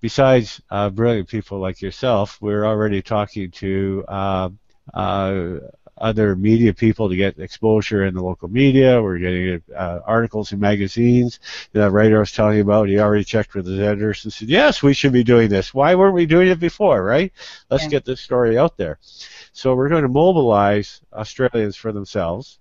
besides 0.00 0.60
uh, 0.70 0.90
brilliant 0.90 1.28
people 1.28 1.58
like 1.58 1.82
yourself, 1.82 2.38
we're 2.40 2.64
already 2.64 3.02
talking 3.02 3.50
to 3.52 4.04
uh, 4.08 4.48
uh, 4.94 5.54
other 5.96 6.36
media 6.36 6.72
people 6.72 7.08
to 7.08 7.16
get 7.16 7.38
exposure 7.38 8.04
in 8.04 8.14
the 8.14 8.22
local 8.22 8.48
media. 8.48 9.02
We're 9.02 9.18
getting 9.18 9.62
uh, 9.74 10.00
articles 10.06 10.52
in 10.52 10.60
magazines. 10.60 11.40
The 11.72 11.90
writer 11.90 12.16
I 12.16 12.20
was 12.20 12.32
telling 12.32 12.56
you 12.56 12.62
about, 12.62 12.88
he 12.88 12.98
already 12.98 13.24
checked 13.24 13.54
with 13.54 13.66
his 13.66 13.80
editors 13.80 14.24
and 14.24 14.32
said, 14.32 14.48
yes, 14.48 14.82
we 14.82 14.94
should 14.94 15.12
be 15.12 15.24
doing 15.24 15.48
this. 15.48 15.74
Why 15.74 15.94
weren't 15.94 16.14
we 16.14 16.26
doing 16.26 16.48
it 16.48 16.60
before, 16.60 17.02
right? 17.02 17.32
Let's 17.70 17.84
yeah. 17.84 17.90
get 17.90 18.04
this 18.04 18.20
story 18.20 18.56
out 18.56 18.76
there. 18.76 18.98
So 19.52 19.74
we're 19.74 19.88
going 19.88 20.02
to 20.02 20.08
mobilize 20.08 21.00
Australians 21.12 21.76
for 21.76 21.92
themselves 21.92 22.58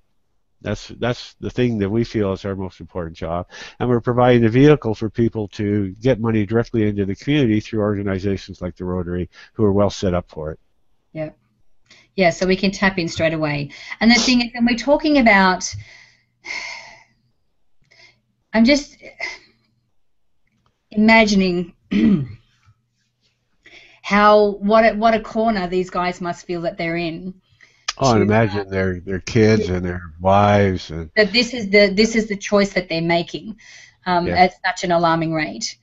that's 0.62 0.88
that's 1.00 1.36
the 1.40 1.50
thing 1.50 1.78
that 1.80 1.90
we 1.90 2.04
feel 2.04 2.34
is 2.34 2.44
our 2.44 2.56
most 2.56 2.80
important 2.80 3.16
job, 3.16 3.48
and 3.80 3.88
we're 3.88 4.02
providing 4.02 4.46
a 4.46 4.50
vehicle 4.50 4.96
for 4.96 5.10
people 5.10 5.48
to 5.50 5.94
get 6.02 6.20
money 6.20 6.46
directly 6.46 6.88
into 6.88 7.06
the 7.06 7.16
community 7.16 7.60
through 7.60 7.82
organizations 7.82 8.62
like 8.62 8.76
the 8.76 8.86
Rotary, 8.86 9.30
who 9.54 9.64
are 9.64 9.72
well 9.72 9.92
set 9.92 10.14
up 10.14 10.30
for 10.30 10.52
it. 10.52 10.60
Yeah, 11.14 11.30
yeah. 12.16 12.32
So 12.32 12.48
we 12.48 12.56
can 12.56 12.72
tap 12.72 12.98
in 12.98 13.08
straight 13.08 13.34
away. 13.34 13.70
And 14.00 14.10
the 14.10 14.16
thing 14.16 14.42
is, 14.42 14.48
we're 14.60 14.76
talking 14.78 15.20
about. 15.20 15.74
I'm 18.54 18.66
just 18.66 18.98
imagining 20.90 21.74
how 24.02 24.52
what 24.54 24.86
a, 24.86 24.96
what 24.96 25.14
a 25.14 25.20
corner 25.20 25.68
these 25.68 25.92
guys 25.92 26.20
must 26.20 26.48
feel 26.48 26.62
that 26.62 26.78
they're 26.78 26.98
in 26.98 27.36
Oh, 28.00 28.14
and 28.14 28.22
imagine 28.22 28.70
their 28.70 29.00
their 29.00 29.20
kids 29.20 29.70
and 29.70 29.84
their 29.84 30.02
wives 30.20 30.92
and 30.92 31.10
that 31.16 31.34
this 31.34 31.54
is 31.54 31.70
the 31.70 31.88
this 31.88 32.16
is 32.16 32.28
the 32.28 32.36
choice 32.36 32.74
that 32.74 32.90
they're 32.90 33.02
making 33.02 33.58
um, 34.06 34.28
at 34.28 34.54
such 34.66 34.84
an 34.84 34.92
alarming 34.92 35.34
rate. 35.34 35.78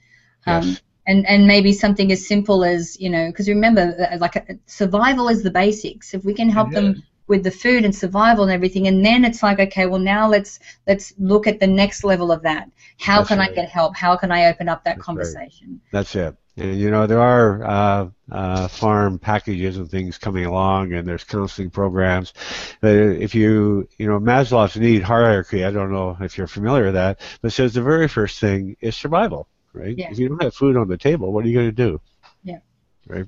Um, 0.47 0.63
yes. 0.63 0.81
And, 1.07 1.27
and 1.27 1.47
maybe 1.47 1.75
something 1.75 2.11
as 2.13 2.27
simple 2.27 2.65
as 2.65 2.99
you 2.99 3.11
know 3.11 3.27
because 3.27 3.47
remember 3.47 4.09
uh, 4.11 4.17
like 4.17 4.37
uh, 4.37 4.55
survival 4.65 5.29
is 5.29 5.43
the 5.43 5.51
basics 5.51 6.15
if 6.15 6.25
we 6.25 6.33
can 6.33 6.49
help 6.49 6.71
them 6.71 7.03
with 7.27 7.45
the 7.45 7.51
food 7.51 7.85
and 7.85 7.95
survival 7.95 8.45
and 8.45 8.53
everything 8.53 8.87
and 8.87 9.05
then 9.05 9.23
it's 9.23 9.43
like 9.43 9.61
okay 9.61 9.85
well 9.85 10.01
now 10.01 10.27
let's 10.27 10.61
let's 10.87 11.13
look 11.19 11.47
at 11.47 11.61
the 11.61 11.67
next 11.67 12.05
level 12.05 12.33
of 12.33 12.41
that 12.41 12.71
how 12.99 13.19
That's 13.19 13.29
can 13.29 13.39
right. 13.39 13.51
i 13.51 13.55
get 13.55 13.69
help 13.69 13.95
how 13.95 14.17
can 14.17 14.33
i 14.33 14.47
open 14.47 14.67
up 14.67 14.83
that 14.85 14.97
That's 14.97 15.05
conversation 15.05 15.73
right. 15.73 15.93
That's 15.93 16.17
it 16.17 16.35
you 16.57 16.91
know 16.91 17.07
there 17.07 17.21
are 17.21 17.65
uh, 17.65 18.09
uh, 18.31 18.69
farm 18.69 19.19
packages 19.19 19.77
and 19.77 19.91
things 19.91 20.19
coming 20.19 20.47
along, 20.47 20.93
and 20.93 21.07
there's 21.07 21.25
counseling 21.25 21.71
programs. 21.71 22.33
But 22.81 22.95
if 22.95 23.35
you 23.35 23.89
you 23.99 24.07
know 24.07 24.21
Maslow's 24.21 24.77
need 24.77 25.03
hierarchy, 25.03 25.65
I 25.65 25.71
don't 25.71 25.93
know 25.93 26.17
if 26.21 26.39
you're 26.39 26.47
familiar 26.47 26.85
with 26.85 26.95
that, 26.95 27.21
but 27.43 27.53
says 27.53 27.75
the 27.75 27.83
very 27.83 28.09
first 28.09 28.39
thing 28.39 28.77
is 28.81 28.97
survival, 28.97 29.49
right? 29.73 29.97
Yeah. 29.97 30.11
If 30.11 30.19
you 30.19 30.29
don't 30.29 30.43
have 30.43 30.55
food 30.55 30.77
on 30.77 30.89
the 30.89 30.99
table, 30.99 31.33
what 31.33 31.45
are 31.45 31.49
you 31.49 31.55
going 31.55 31.71
to 31.71 31.73
do? 31.73 32.01
Yeah. 32.45 32.59
Right. 33.07 33.27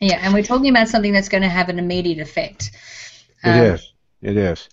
Yeah, 0.00 0.18
and 0.22 0.32
we're 0.32 0.42
talking 0.42 0.70
about 0.70 0.88
something 0.88 1.12
that's 1.12 1.28
going 1.28 1.42
to 1.42 1.48
have 1.48 1.68
an 1.68 1.78
immediate 1.78 2.20
effect. 2.20 2.70
It 3.44 3.50
um, 3.50 3.60
is. 3.60 3.92
It 4.22 4.36
is 4.36 4.68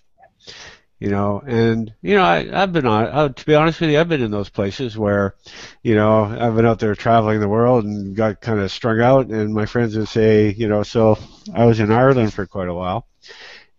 you 0.98 1.10
know 1.10 1.40
and 1.46 1.92
you 2.02 2.16
know 2.16 2.24
I, 2.24 2.48
i've 2.52 2.72
been 2.72 2.86
on 2.86 3.04
uh, 3.04 3.28
to 3.28 3.46
be 3.46 3.54
honest 3.54 3.80
with 3.80 3.90
you 3.90 4.00
i've 4.00 4.08
been 4.08 4.22
in 4.22 4.30
those 4.30 4.48
places 4.48 4.98
where 4.98 5.34
you 5.82 5.94
know 5.94 6.24
i've 6.24 6.56
been 6.56 6.66
out 6.66 6.80
there 6.80 6.94
traveling 6.94 7.40
the 7.40 7.48
world 7.48 7.84
and 7.84 8.16
got 8.16 8.40
kind 8.40 8.60
of 8.60 8.72
strung 8.72 9.00
out 9.00 9.26
and 9.28 9.54
my 9.54 9.66
friends 9.66 9.96
would 9.96 10.08
say 10.08 10.50
you 10.50 10.68
know 10.68 10.82
so 10.82 11.16
i 11.54 11.64
was 11.64 11.80
in 11.80 11.92
ireland 11.92 12.32
for 12.32 12.46
quite 12.46 12.68
a 12.68 12.74
while. 12.74 13.06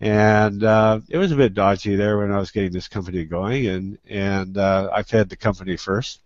And 0.02 0.64
uh, 0.64 1.02
it 1.10 1.18
was 1.18 1.34
a 1.34 1.36
bit 1.36 1.54
dodgy 1.54 1.98
there 1.98 2.18
when 2.18 2.32
i 2.32 2.38
was 2.38 2.52
getting 2.52 2.72
this 2.72 2.88
company 2.88 3.26
going 3.26 3.68
and 3.68 3.98
and 4.08 4.58
uh, 4.58 4.90
i 4.94 5.04
fed 5.04 5.28
the 5.28 5.36
company 5.36 5.76
first. 5.76 6.22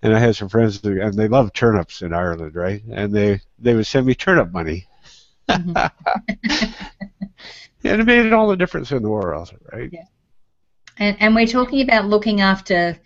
And 0.00 0.14
i 0.14 0.18
had 0.18 0.34
some 0.34 0.48
friends 0.48 0.80
who, 0.82 0.98
and 0.98 1.12
they 1.12 1.28
love 1.28 1.52
turnips 1.52 2.00
in 2.00 2.14
ireland 2.14 2.54
right? 2.54 2.82
And 2.90 3.12
they 3.12 3.40
they 3.58 3.74
would 3.74 3.86
send 3.86 4.06
me 4.06 4.14
turnip 4.14 4.50
money. 4.50 4.86
Mm-hmm. 5.46 5.76
and 7.84 8.00
it 8.00 8.04
made 8.04 8.32
all 8.32 8.48
the 8.48 8.56
difference 8.56 8.92
in 8.92 9.02
the 9.02 9.10
world 9.10 9.52
right? 9.70 9.90
Yeah 9.92 10.04
and, 10.98 11.16
and 11.20 11.34
we're 11.34 11.46
talking 11.46 11.80
about 11.80 12.06
looking 12.06 12.40
after 12.40 12.98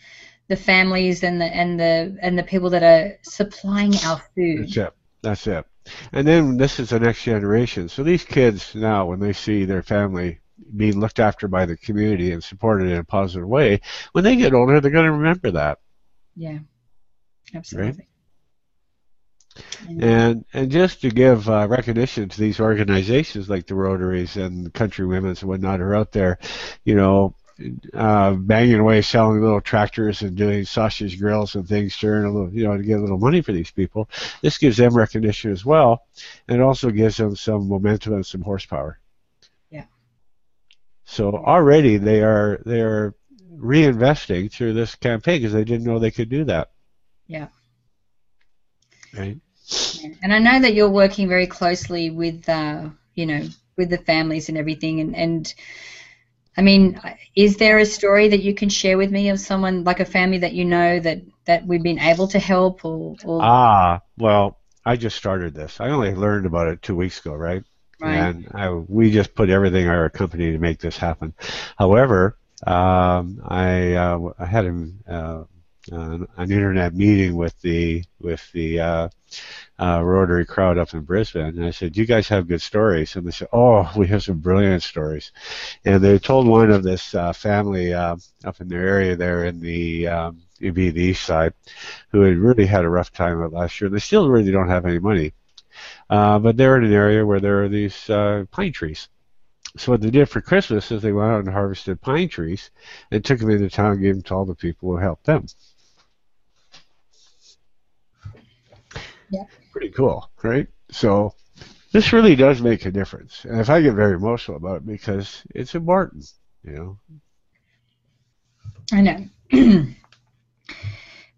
the 0.49 0.57
families 0.57 1.23
and 1.25 1.41
the 1.41 1.47
and 1.47 1.79
the 1.79 2.17
and 2.23 2.39
the 2.39 2.43
people 2.43 2.71
that 2.71 2.83
are 2.83 3.19
supplying 3.23 3.95
our 4.05 4.23
food. 4.35 4.67
That's 4.67 4.77
it. 4.77 4.93
That's 5.23 5.47
it. 5.47 5.67
And 6.13 6.27
then 6.27 6.57
this 6.57 6.81
is 6.81 6.91
the 6.91 7.01
next 7.01 7.23
generation. 7.23 7.89
So 7.89 8.03
these 8.03 8.25
kids 8.25 8.75
now, 8.75 9.07
when 9.07 9.21
they 9.21 9.33
see 9.33 9.65
their 9.65 9.83
family 9.83 10.41
being 10.77 10.99
looked 10.99 11.21
after 11.21 11.49
by 11.49 11.67
the 11.67 11.77
community 11.77 12.33
and 12.33 12.43
supported 12.43 12.89
in 12.91 12.99
a 12.99 13.05
positive 13.05 13.49
way, 13.49 13.81
when 14.13 14.25
they 14.25 14.37
get 14.37 14.55
older, 14.55 14.81
they're 14.81 14.91
going 14.91 15.07
to 15.07 15.13
remember 15.13 15.53
that. 15.53 15.79
Yeah, 16.35 16.59
absolutely. 17.55 17.91
Right? 17.99 18.09
And 20.01 20.45
and 20.53 20.71
just 20.71 21.01
to 21.01 21.11
give 21.11 21.49
uh, 21.49 21.67
recognition 21.69 22.29
to 22.29 22.41
these 22.41 22.61
organizations 22.61 23.49
like 23.49 23.67
the 23.67 23.75
Rotaries 23.75 24.37
and 24.37 24.73
Country 24.73 25.07
Women's 25.07 25.41
and 25.41 25.49
whatnot 25.49 25.81
are 25.81 25.95
out 25.95 26.13
there, 26.13 26.39
you 26.85 26.95
know, 26.95 27.35
uh, 27.95 28.33
banging 28.33 28.81
away 28.81 29.01
selling 29.03 29.41
little 29.41 29.61
tractors 29.61 30.23
and 30.23 30.37
doing 30.37 30.65
sausage 30.65 31.19
grills 31.19 31.55
and 31.55 31.67
things 31.67 31.97
to 31.99 32.07
earn 32.07 32.27
a 32.27 32.33
little, 32.33 32.53
you 32.53 32.65
know, 32.65 32.77
to 32.77 32.83
get 32.83 32.99
a 32.99 33.01
little 33.01 33.19
money 33.19 33.41
for 33.41 33.53
these 33.53 33.71
people. 33.71 34.09
This 34.43 34.59
gives 34.59 34.77
them 34.77 34.95
recognition 34.95 35.53
as 35.53 35.65
well, 35.65 36.07
and 36.49 36.61
it 36.61 36.63
also 36.63 36.91
gives 36.91 37.17
them 37.17 37.35
some 37.37 37.69
momentum 37.69 38.15
and 38.15 38.27
some 38.27 38.43
horsepower. 38.43 38.99
Yeah. 39.71 39.85
So 41.05 41.35
already 41.35 41.97
they 41.97 42.23
are 42.23 42.61
they 42.67 42.81
are 42.81 43.15
reinvesting 43.55 44.53
through 44.53 44.75
this 44.75 44.95
campaign 44.95 45.41
because 45.41 45.55
they 45.55 45.65
didn't 45.65 45.87
know 45.87 45.99
they 45.99 46.11
could 46.11 46.29
do 46.29 46.45
that. 46.45 46.71
Yeah. 47.27 47.49
Right. 49.17 49.39
And 50.23 50.33
I 50.33 50.39
know 50.39 50.61
that 50.61 50.75
you're 50.75 50.91
working 50.91 51.27
very 51.27 51.47
closely 51.47 52.11
with, 52.11 52.49
uh, 52.49 52.91
you 53.15 53.27
know, 53.27 53.49
with 53.77 53.91
the 53.91 53.99
families 53.99 54.49
and 54.49 54.59
everything, 54.59 55.01
and 55.01 55.17
and 55.17 55.55
I 56.57 56.63
mean, 56.63 57.01
is 57.35 57.57
there 57.57 57.79
a 57.79 57.87
story 57.87 58.29
that 58.29 58.43
you 58.43 58.55
can 58.55 58.69
share 58.69 58.97
with 58.97 59.11
me 59.11 59.29
of 59.29 59.39
someone 59.39 59.85
like 59.85 60.01
a 60.01 60.05
family 60.05 60.39
that 60.39 60.55
you 60.55 60.65
know 60.65 60.99
that 61.01 61.23
that 61.45 61.67
we've 61.67 61.83
been 61.83 61.99
able 61.99 62.29
to 62.29 62.39
help 62.39 62.85
or, 62.85 63.15
or... 63.25 63.41
ah 63.43 64.01
well 64.19 64.59
I 64.85 64.97
just 64.97 65.17
started 65.17 65.53
this. 65.55 65.81
I 65.81 65.91
only 65.91 66.15
learned 66.15 66.47
about 66.47 66.69
it 66.69 66.81
two 66.81 66.95
weeks 66.95 67.19
ago 67.19 67.35
right, 67.35 67.65
right. 68.01 68.15
and 68.15 68.49
I, 68.55 68.71
we 68.71 69.11
just 69.11 69.35
put 69.35 69.51
everything 69.51 69.85
in 69.85 69.91
our 69.91 70.09
company 70.09 70.53
to 70.53 70.59
make 70.59 70.79
this 70.79 70.97
happen. 70.97 71.35
However 71.77 72.39
um, 72.67 73.41
I, 73.45 73.95
uh, 73.95 74.33
I 74.39 74.47
had 74.47 74.65
a, 74.65 74.89
uh, 75.13 75.45
an 75.89 76.27
internet 76.39 76.95
meeting 76.95 77.37
with 77.37 77.61
the 77.61 78.05
with 78.21 78.51
the 78.53 78.81
uh, 78.81 79.09
uh, 79.79 80.03
Rotary 80.03 80.47
crowd 80.47 80.79
up 80.79 80.95
in 80.95 81.01
Brisbane, 81.01 81.59
and 81.59 81.65
I 81.65 81.71
said, 81.71 81.97
"You 81.97 82.07
guys 82.07 82.29
have 82.29 82.49
good 82.49 82.63
stories," 82.63 83.17
and 83.17 83.27
they 83.27 83.31
said, 83.31 83.49
"Oh, 83.53 83.91
we 83.97 84.07
have 84.09 84.23
some 84.23 84.39
brilliant 84.39 84.83
stories," 84.83 85.33
and 85.85 86.03
they 86.03 86.19
told 86.19 86.47
one 86.47 86.71
of 86.71 86.83
this 86.83 87.15
uh, 87.15 87.33
family 87.33 87.93
uh, 87.95 88.17
up 88.45 88.61
in 88.61 88.69
their 88.69 88.87
area 88.87 89.17
there 89.17 89.45
in 89.45 89.61
the 89.61 90.09
um, 90.09 90.43
be 90.61 90.91
the 90.91 91.03
east 91.03 91.25
side, 91.25 91.53
who 92.11 92.23
had 92.23 92.39
really 92.39 92.67
had 92.67 92.85
a 92.85 92.89
rough 92.89 93.13
time 93.13 93.41
of 93.41 93.53
last 93.53 93.81
year. 93.81 93.91
They 93.91 93.99
still 93.99 94.29
really 94.29 94.51
don't 94.51 94.69
have 94.69 94.87
any 94.87 94.99
money, 94.99 95.33
uh, 96.11 96.39
but 96.39 96.57
they're 96.57 96.77
in 96.79 96.85
an 96.85 96.93
area 96.93 97.27
where 97.27 97.41
there 97.41 97.63
are 97.65 97.69
these 97.69 98.09
uh, 98.09 98.45
pine 98.51 98.73
trees. 98.73 99.09
So 99.77 99.93
what 99.93 100.01
they 100.01 100.11
did 100.11 100.31
for 100.31 100.41
Christmas 100.41 100.91
is 100.91 101.03
they 101.03 101.13
went 101.13 101.31
out 101.31 101.45
and 101.45 101.53
harvested 101.53 102.01
pine 102.01 102.31
trees 102.31 102.71
and 103.11 103.23
took 103.23 103.41
them 103.41 103.51
into 103.51 103.69
town 103.69 103.93
and 103.93 104.01
gave 104.01 104.15
them 104.15 104.23
to 104.23 104.35
all 104.35 104.47
the 104.47 104.55
people 104.55 104.91
who 104.91 104.97
helped 104.97 105.27
them. 105.27 105.47
Yeah. 109.31 109.45
Pretty 109.73 109.91
cool, 109.91 110.31
right? 110.43 110.69
So 110.91 111.35
this 111.93 112.13
really 112.13 112.37
does 112.37 112.61
make 112.61 112.85
a 112.87 112.91
difference. 112.91 113.45
And 113.45 113.61
if 113.61 113.71
I 113.71 113.81
get 113.81 113.95
very 113.95 114.15
emotional 114.15 114.57
about 114.57 114.79
it 114.79 114.87
because 114.87 115.43
it's 115.55 115.75
important, 115.75 116.31
you 116.63 116.73
know. 116.73 116.99
I 118.93 119.01
know. 119.01 119.27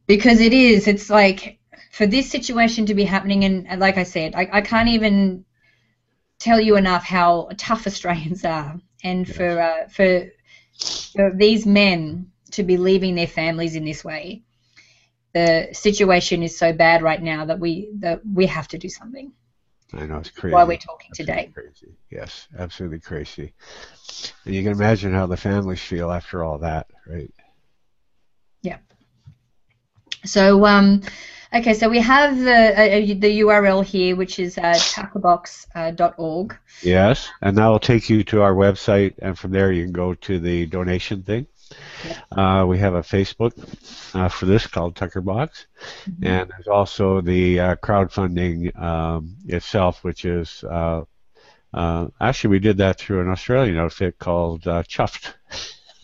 because 0.07 0.41
it 0.41 0.53
is, 0.53 0.87
it's 0.87 1.11
like 1.11 1.59
for 1.93 2.07
this 2.07 2.31
situation 2.31 2.87
to 2.87 2.95
be 2.95 3.05
happening 3.05 3.45
and 3.45 3.81
like 3.81 3.99
I 3.99 4.05
said, 4.05 4.35
I, 4.35 4.49
I 4.53 4.61
can't 4.61 4.89
even 4.89 5.45
tell 6.39 6.61
you 6.61 6.77
enough 6.77 7.05
how 7.05 7.51
tough 7.57 7.87
Australians 7.87 8.45
are. 8.45 8.81
And 9.05 9.27
yes. 9.27 9.37
for, 9.37 9.61
uh, 9.61 9.89
for 9.89 10.29
for 10.79 11.33
these 11.35 11.67
men 11.67 12.31
to 12.53 12.63
be 12.63 12.77
leaving 12.77 13.15
their 13.15 13.27
families 13.27 13.75
in 13.75 13.85
this 13.85 14.05
way 14.05 14.43
the 15.35 15.69
situation 15.73 16.43
is 16.43 16.59
so 16.59 16.73
bad 16.73 17.03
right 17.03 17.23
now 17.23 17.45
that 17.45 17.59
we 17.59 17.91
that 17.99 18.21
we 18.25 18.47
have 18.47 18.69
to 18.69 18.79
do 18.79 18.89
something. 18.89 19.33
I 19.93 20.07
know 20.07 20.19
it's 20.19 20.31
crazy. 20.31 20.55
Why 20.55 20.65
we're 20.65 20.77
talking 20.77 21.11
absolutely 21.11 21.45
today. 21.45 21.53
Crazy. 21.55 21.97
Yes, 22.11 22.47
absolutely 22.59 23.01
crazy. 23.01 23.55
And 24.45 24.55
you 24.55 24.63
can 24.63 24.73
imagine 24.73 25.13
how 25.15 25.27
the 25.27 25.37
families 25.37 25.81
feel 25.81 26.11
after 26.11 26.45
all 26.45 26.59
that, 26.59 26.89
right? 27.07 27.33
Yeah. 28.63 28.79
So, 30.25 30.67
um, 30.67 31.03
okay, 31.55 31.73
so 31.73 31.89
we 31.89 32.01
have 32.01 32.39
the 32.39 32.73
uh, 32.73 33.19
the 33.19 33.41
URL 33.41 33.85
here, 33.85 34.17
which 34.17 34.39
is 34.39 34.59
uh, 34.59 34.75
tuckerbox.org. 34.75 36.53
Uh, 36.53 36.57
yes, 36.83 37.29
and 37.41 37.57
that 37.57 37.67
will 37.67 37.79
take 37.79 38.11
you 38.11 38.25
to 38.25 38.43
our 38.43 38.55
website, 38.55 39.15
and 39.21 39.39
from 39.39 39.53
there 39.53 39.73
you 39.73 39.85
can 39.85 39.93
go 39.93 40.15
to 40.15 40.39
the 40.39 40.67
donation 40.67 41.23
thing. 41.23 41.47
Uh, 42.31 42.65
we 42.69 42.79
have 42.79 42.95
a 42.95 43.03
Facebook 43.03 43.53
uh, 44.15 44.29
for 44.29 44.47
this 44.47 44.67
called 44.67 44.97
Tucker 44.97 45.21
Box, 45.21 45.67
mm-hmm. 46.09 46.27
and 46.27 46.51
there's 46.51 46.69
also 46.69 47.21
the 47.21 47.61
uh, 47.61 47.77
crowdfunding 47.77 48.79
um, 48.81 49.37
itself, 49.47 50.05
which 50.05 50.25
is 50.25 50.65
uh, 50.65 51.03
Uh, 51.73 52.09
actually, 52.21 52.51
we 52.51 52.59
did 52.61 52.79
that 52.79 52.99
through 52.99 53.21
an 53.21 53.29
Australian 53.29 53.77
outfit 53.77 54.19
called 54.19 54.67
uh, 54.67 54.83
Chuffed. 54.85 55.35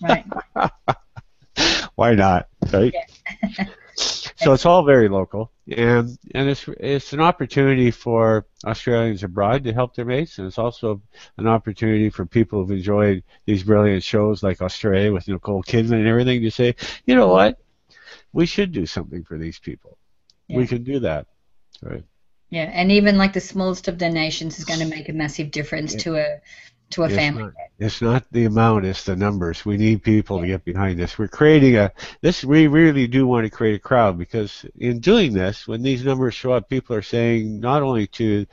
Right. 0.03 0.27
Why 1.95 2.15
not, 2.15 2.49
right? 2.73 2.93
Yeah. 2.93 3.65
so 4.37 4.53
it's 4.53 4.67
all 4.67 4.85
very 4.85 5.09
local, 5.09 5.53
and 5.69 6.19
and 6.35 6.49
it's 6.49 6.69
it's 6.81 7.13
an 7.13 7.21
opportunity 7.21 7.91
for 7.91 8.47
Australians 8.65 9.23
abroad 9.23 9.65
to 9.65 9.73
help 9.73 9.95
their 9.95 10.05
mates, 10.05 10.39
and 10.39 10.47
it's 10.47 10.59
also 10.59 11.01
an 11.39 11.47
opportunity 11.47 12.11
for 12.11 12.27
people 12.27 12.61
who've 12.61 12.77
enjoyed 12.77 13.23
these 13.47 13.63
brilliant 13.63 14.03
shows 14.03 14.43
like 14.43 14.61
Australia 14.61 15.13
with 15.13 15.29
Nicole 15.29 15.63
Kidman 15.63 15.95
and 16.01 16.09
everything 16.09 16.43
to 16.43 16.51
say, 16.51 16.75
you 17.07 17.15
know 17.15 17.29
what, 17.29 17.59
we 18.33 18.47
should 18.47 18.73
do 18.73 18.87
something 18.87 19.23
for 19.25 19.39
these 19.39 19.59
people. 19.59 19.97
Yeah. 20.49 20.59
We 20.59 20.67
can 20.67 20.83
do 20.83 21.01
that, 21.01 21.27
right? 21.83 22.05
Yeah, 22.51 22.71
and 22.73 22.93
even 22.93 23.17
like 23.17 23.33
the 23.33 23.41
smallest 23.41 23.89
of 23.89 23.99
donations 23.99 24.59
is 24.59 24.65
going 24.65 24.81
to 24.81 24.87
make 24.87 25.09
a 25.09 25.13
massive 25.13 25.51
difference 25.51 25.95
to 25.97 26.17
a 26.17 26.41
to 26.91 27.03
a 27.03 27.07
It's 27.07 27.15
family. 27.17 27.43
not, 27.45 27.53
it's 27.79 28.03
not 28.03 28.25
the 28.31 28.45
amount, 28.45 28.85
it's 28.85 29.05
the 29.05 29.17
numbers. 29.17 29.65
We 29.65 29.77
need 29.77 30.03
people 30.03 30.41
to 30.41 30.47
get 30.47 30.65
behind 30.65 30.99
this. 30.99 31.19
We're 31.19 31.29
creating 31.29 31.77
a 31.77 31.93
this 32.21 32.45
we 32.45 32.67
really 32.67 33.07
do 33.07 33.27
want 33.27 33.45
to 33.45 33.51
create 33.51 33.75
a 33.77 33.79
crowd 33.81 34.19
because 34.19 34.65
in 34.79 35.01
doing 35.01 35.33
this, 35.33 35.67
when 35.67 35.83
these 35.83 36.05
numbers 36.05 36.35
show 36.35 36.53
up, 36.53 36.69
people 36.69 36.95
are 36.97 37.03
saying 37.03 37.61
not 37.61 37.83
only 37.83 38.07
to 38.09 38.47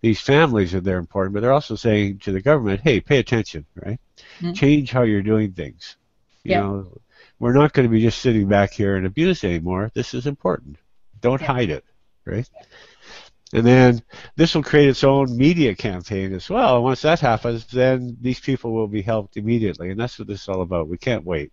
these 0.00 0.20
families 0.20 0.72
that 0.72 0.84
they're 0.84 0.98
important, 0.98 1.34
but 1.34 1.40
they're 1.40 1.52
also 1.52 1.76
saying 1.76 2.18
to 2.20 2.32
the 2.32 2.40
government, 2.40 2.80
hey, 2.82 3.00
pay 3.00 3.18
attention, 3.18 3.66
right? 3.74 3.98
Mhm. 4.40 4.54
Change 4.54 4.90
how 4.90 5.02
you're 5.02 5.22
doing 5.22 5.52
things. 5.52 5.96
You 6.44 6.52
Yeah. 6.52 6.60
know, 6.60 7.00
we're 7.38 7.52
not 7.54 7.72
going 7.72 7.86
to 7.88 7.92
be 7.92 8.02
just 8.02 8.20
sitting 8.20 8.48
back 8.48 8.72
here 8.72 8.96
and 8.96 9.06
abuse 9.06 9.44
anymore. 9.44 9.90
This 9.94 10.14
is 10.14 10.26
important. 10.26 10.76
Don't 11.20 11.40
Yeah. 11.40 11.52
hide 11.52 11.70
it, 11.70 11.84
right? 12.24 12.48
And 13.54 13.64
then 13.64 14.02
this 14.34 14.54
will 14.54 14.64
create 14.64 14.88
its 14.88 15.04
own 15.04 15.36
media 15.36 15.74
campaign 15.76 16.34
as 16.34 16.50
well. 16.50 16.74
And 16.74 16.84
once 16.84 17.02
that 17.02 17.20
happens, 17.20 17.64
then 17.66 18.16
these 18.20 18.40
people 18.40 18.72
will 18.72 18.88
be 18.88 19.00
helped 19.00 19.36
immediately. 19.36 19.90
And 19.90 20.00
that's 20.00 20.18
what 20.18 20.26
this 20.26 20.42
is 20.42 20.48
all 20.48 20.60
about. 20.62 20.88
We 20.88 20.98
can't 20.98 21.24
wait. 21.24 21.52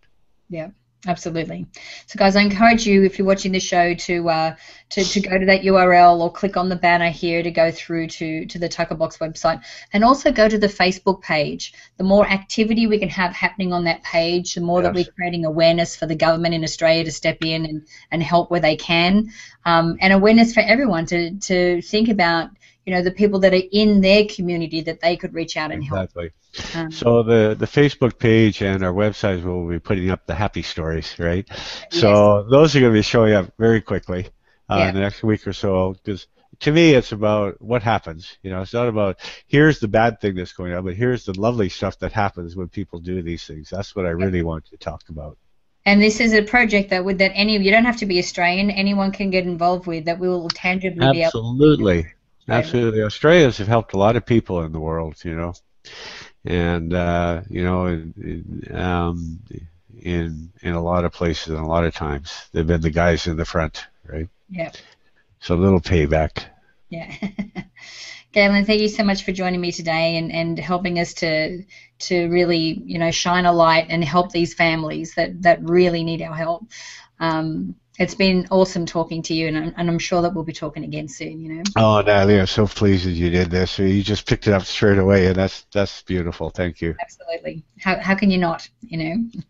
Absolutely. 1.07 1.65
So, 2.05 2.17
guys, 2.17 2.35
I 2.35 2.41
encourage 2.41 2.85
you, 2.85 3.03
if 3.03 3.17
you're 3.17 3.25
watching 3.25 3.51
the 3.51 3.59
show, 3.59 3.95
to 3.95 4.29
uh, 4.29 4.55
to, 4.91 5.03
to 5.03 5.19
go 5.19 5.37
to 5.37 5.45
that 5.47 5.63
URL 5.63 6.19
or 6.19 6.31
click 6.31 6.57
on 6.57 6.69
the 6.69 6.75
banner 6.75 7.09
here 7.09 7.41
to 7.41 7.49
go 7.49 7.71
through 7.71 8.07
to, 8.07 8.45
to 8.45 8.59
the 8.59 8.69
Tucker 8.69 8.93
Box 8.93 9.17
website, 9.17 9.63
and 9.93 10.03
also 10.03 10.31
go 10.31 10.47
to 10.47 10.59
the 10.59 10.67
Facebook 10.67 11.21
page. 11.21 11.73
The 11.97 12.03
more 12.03 12.27
activity 12.27 12.85
we 12.85 12.99
can 12.99 13.09
have 13.09 13.31
happening 13.31 13.73
on 13.73 13.85
that 13.85 14.03
page, 14.03 14.53
the 14.53 14.61
more 14.61 14.83
that 14.83 14.93
we're 14.93 15.05
creating 15.05 15.45
awareness 15.45 15.95
for 15.95 16.05
the 16.05 16.15
government 16.15 16.53
in 16.53 16.63
Australia 16.63 17.03
to 17.05 17.11
step 17.11 17.37
in 17.41 17.65
and, 17.65 17.87
and 18.11 18.21
help 18.21 18.51
where 18.51 18.59
they 18.59 18.75
can, 18.75 19.31
um, 19.65 19.97
and 20.01 20.13
awareness 20.13 20.53
for 20.53 20.59
everyone 20.59 21.07
to, 21.07 21.35
to 21.39 21.81
think 21.81 22.09
about, 22.09 22.51
you 22.85 22.93
know, 22.93 23.01
the 23.03 23.11
people 23.11 23.39
that 23.39 23.53
are 23.53 23.61
in 23.71 24.01
their 24.01 24.25
community 24.25 24.81
that 24.81 25.01
they 25.01 25.15
could 25.15 25.33
reach 25.33 25.55
out 25.57 25.71
and 25.71 25.83
help. 25.83 26.03
Exactly. 26.03 26.31
Um, 26.75 26.91
So 26.91 27.23
the, 27.23 27.55
the 27.57 27.67
Facebook 27.67 28.17
page 28.17 28.61
and 28.61 28.83
our 28.83 28.93
website 28.93 29.43
will 29.43 29.67
be 29.67 29.79
putting 29.79 30.09
up 30.09 30.25
the 30.25 30.35
happy 30.35 30.63
stories, 30.63 31.15
right? 31.19 31.47
So 31.91 32.43
those 32.49 32.75
are 32.75 32.79
going 32.79 32.91
to 32.91 32.97
be 32.97 33.03
showing 33.03 33.33
up 33.33 33.53
very 33.57 33.81
quickly 33.81 34.27
uh, 34.69 34.77
Yeah. 34.77 34.89
in 34.89 34.95
the 34.95 35.01
next 35.01 35.23
week 35.23 35.45
or 35.47 35.53
so. 35.53 35.93
Because 35.93 36.27
to 36.61 36.71
me, 36.71 36.93
it's 36.93 37.11
about 37.11 37.61
what 37.61 37.83
happens. 37.83 38.37
You 38.41 38.51
know, 38.51 38.61
it's 38.61 38.73
not 38.73 38.87
about 38.87 39.19
here's 39.47 39.79
the 39.79 39.87
bad 39.87 40.19
thing 40.19 40.35
that's 40.35 40.53
going 40.53 40.73
on, 40.73 40.83
but 40.83 40.95
here's 40.95 41.25
the 41.25 41.39
lovely 41.39 41.69
stuff 41.69 41.99
that 41.99 42.11
happens 42.11 42.55
when 42.55 42.67
people 42.69 42.99
do 42.99 43.21
these 43.21 43.45
things. 43.45 43.69
That's 43.69 43.95
what 43.95 44.05
I 44.05 44.09
really 44.09 44.43
want 44.43 44.65
to 44.65 44.77
talk 44.77 45.03
about. 45.09 45.37
And 45.85 46.01
this 46.01 46.19
is 46.19 46.33
a 46.33 46.43
project 46.43 46.91
that 46.91 47.03
would 47.03 47.17
that 47.19 47.31
any 47.33 47.55
of 47.55 47.63
you 47.63 47.71
don't 47.71 47.85
have 47.85 47.97
to 47.97 48.05
be 48.05 48.19
Australian, 48.19 48.69
anyone 48.69 49.11
can 49.11 49.31
get 49.31 49.45
involved 49.45 49.87
with 49.87 50.05
that 50.05 50.19
we 50.19 50.27
will 50.27 50.49
tangibly 50.49 50.99
be 51.11 51.21
able. 51.21 51.25
Absolutely. 51.25 52.05
Absolutely. 52.49 53.01
Australians 53.03 53.57
have 53.57 53.67
helped 53.67 53.93
a 53.93 53.97
lot 53.97 54.15
of 54.15 54.25
people 54.25 54.61
in 54.63 54.71
the 54.71 54.79
world, 54.79 55.15
you 55.23 55.35
know. 55.35 55.53
And, 56.45 56.93
uh, 56.93 57.41
you 57.49 57.63
know, 57.63 57.85
in, 57.87 58.13
in, 58.67 58.75
um, 58.75 59.39
in, 59.99 60.51
in 60.61 60.73
a 60.73 60.81
lot 60.81 61.05
of 61.05 61.13
places 61.13 61.49
and 61.49 61.59
a 61.63 61.67
lot 61.67 61.85
of 61.85 61.93
times, 61.95 62.49
they've 62.51 62.67
been 62.67 62.81
the 62.81 62.89
guys 62.91 63.27
in 63.27 63.37
the 63.37 63.45
front, 63.45 63.85
right? 64.05 64.29
Yeah, 64.49 64.71
So 65.41 65.55
a 65.55 65.57
little 65.57 65.81
payback. 65.81 66.45
yeah. 66.89 67.13
Galen, 68.33 68.65
thank 68.65 68.81
you 68.81 68.87
so 68.87 69.03
much 69.03 69.23
for 69.23 69.31
joining 69.33 69.59
me 69.59 69.71
today 69.71 70.17
and, 70.17 70.31
and 70.31 70.57
helping 70.57 70.99
us 70.99 71.13
to 71.15 71.63
to 71.99 72.27
really 72.29 72.81
you 72.85 72.97
know 72.97 73.11
shine 73.11 73.45
a 73.45 73.51
light 73.51 73.87
and 73.89 74.03
help 74.03 74.31
these 74.31 74.53
families 74.53 75.15
that, 75.15 75.41
that 75.43 75.61
really 75.63 76.03
need 76.03 76.21
our 76.21 76.35
help. 76.35 76.65
Um, 77.19 77.75
it's 77.99 78.15
been 78.15 78.47
awesome 78.51 78.85
talking 78.85 79.21
to 79.23 79.33
you, 79.33 79.47
and 79.47 79.57
I'm, 79.57 79.73
and 79.77 79.89
I'm 79.89 79.99
sure 79.99 80.21
that 80.21 80.33
we'll 80.33 80.43
be 80.43 80.53
talking 80.53 80.83
again 80.83 81.07
soon. 81.07 81.39
You 81.41 81.53
know. 81.55 81.63
Oh, 81.77 82.01
Natalie, 82.01 82.39
I'm 82.39 82.47
so 82.47 82.65
pleased 82.67 83.05
that 83.05 83.11
you 83.11 83.29
did 83.29 83.51
this. 83.51 83.77
You 83.79 84.01
just 84.01 84.25
picked 84.27 84.47
it 84.47 84.53
up 84.53 84.63
straight 84.63 84.97
away, 84.97 85.27
and 85.27 85.35
that's 85.35 85.65
that's 85.73 86.01
beautiful. 86.03 86.49
Thank 86.49 86.81
you. 86.81 86.95
Absolutely. 87.01 87.63
How, 87.79 87.99
how 87.99 88.15
can 88.15 88.31
you 88.31 88.37
not? 88.37 88.67
You 88.81 88.97
know. 88.97 89.41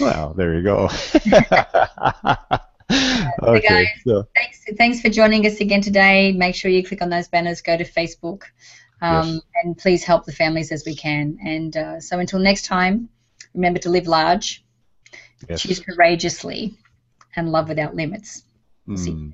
Well, 0.00 0.34
there 0.34 0.54
you 0.54 0.62
go. 0.62 0.88
okay, 3.42 3.68
guys. 3.68 3.86
so 4.04 4.26
Thanks, 4.34 4.64
thanks 4.76 5.00
for 5.00 5.08
joining 5.08 5.46
us 5.46 5.60
again 5.60 5.80
today. 5.80 6.32
Make 6.32 6.54
sure 6.54 6.70
you 6.70 6.84
click 6.84 7.02
on 7.02 7.10
those 7.10 7.28
banners, 7.28 7.60
go 7.60 7.76
to 7.76 7.84
Facebook, 7.84 8.44
um, 9.00 9.28
Yes. 9.28 9.40
and 9.62 9.78
please 9.78 10.02
help 10.04 10.24
the 10.24 10.32
families 10.32 10.72
as 10.72 10.84
we 10.84 10.96
can. 10.96 11.38
And 11.44 11.76
uh, 11.76 12.00
so 12.00 12.18
until 12.18 12.38
next 12.40 12.64
time, 12.64 13.08
remember 13.54 13.78
to 13.80 13.90
live 13.90 14.06
large, 14.06 14.64
yes. 15.48 15.62
choose 15.62 15.80
courageously, 15.80 16.74
and 17.36 17.52
love 17.52 17.68
without 17.68 17.94
limits. 17.94 18.44
Mm. 18.88 19.32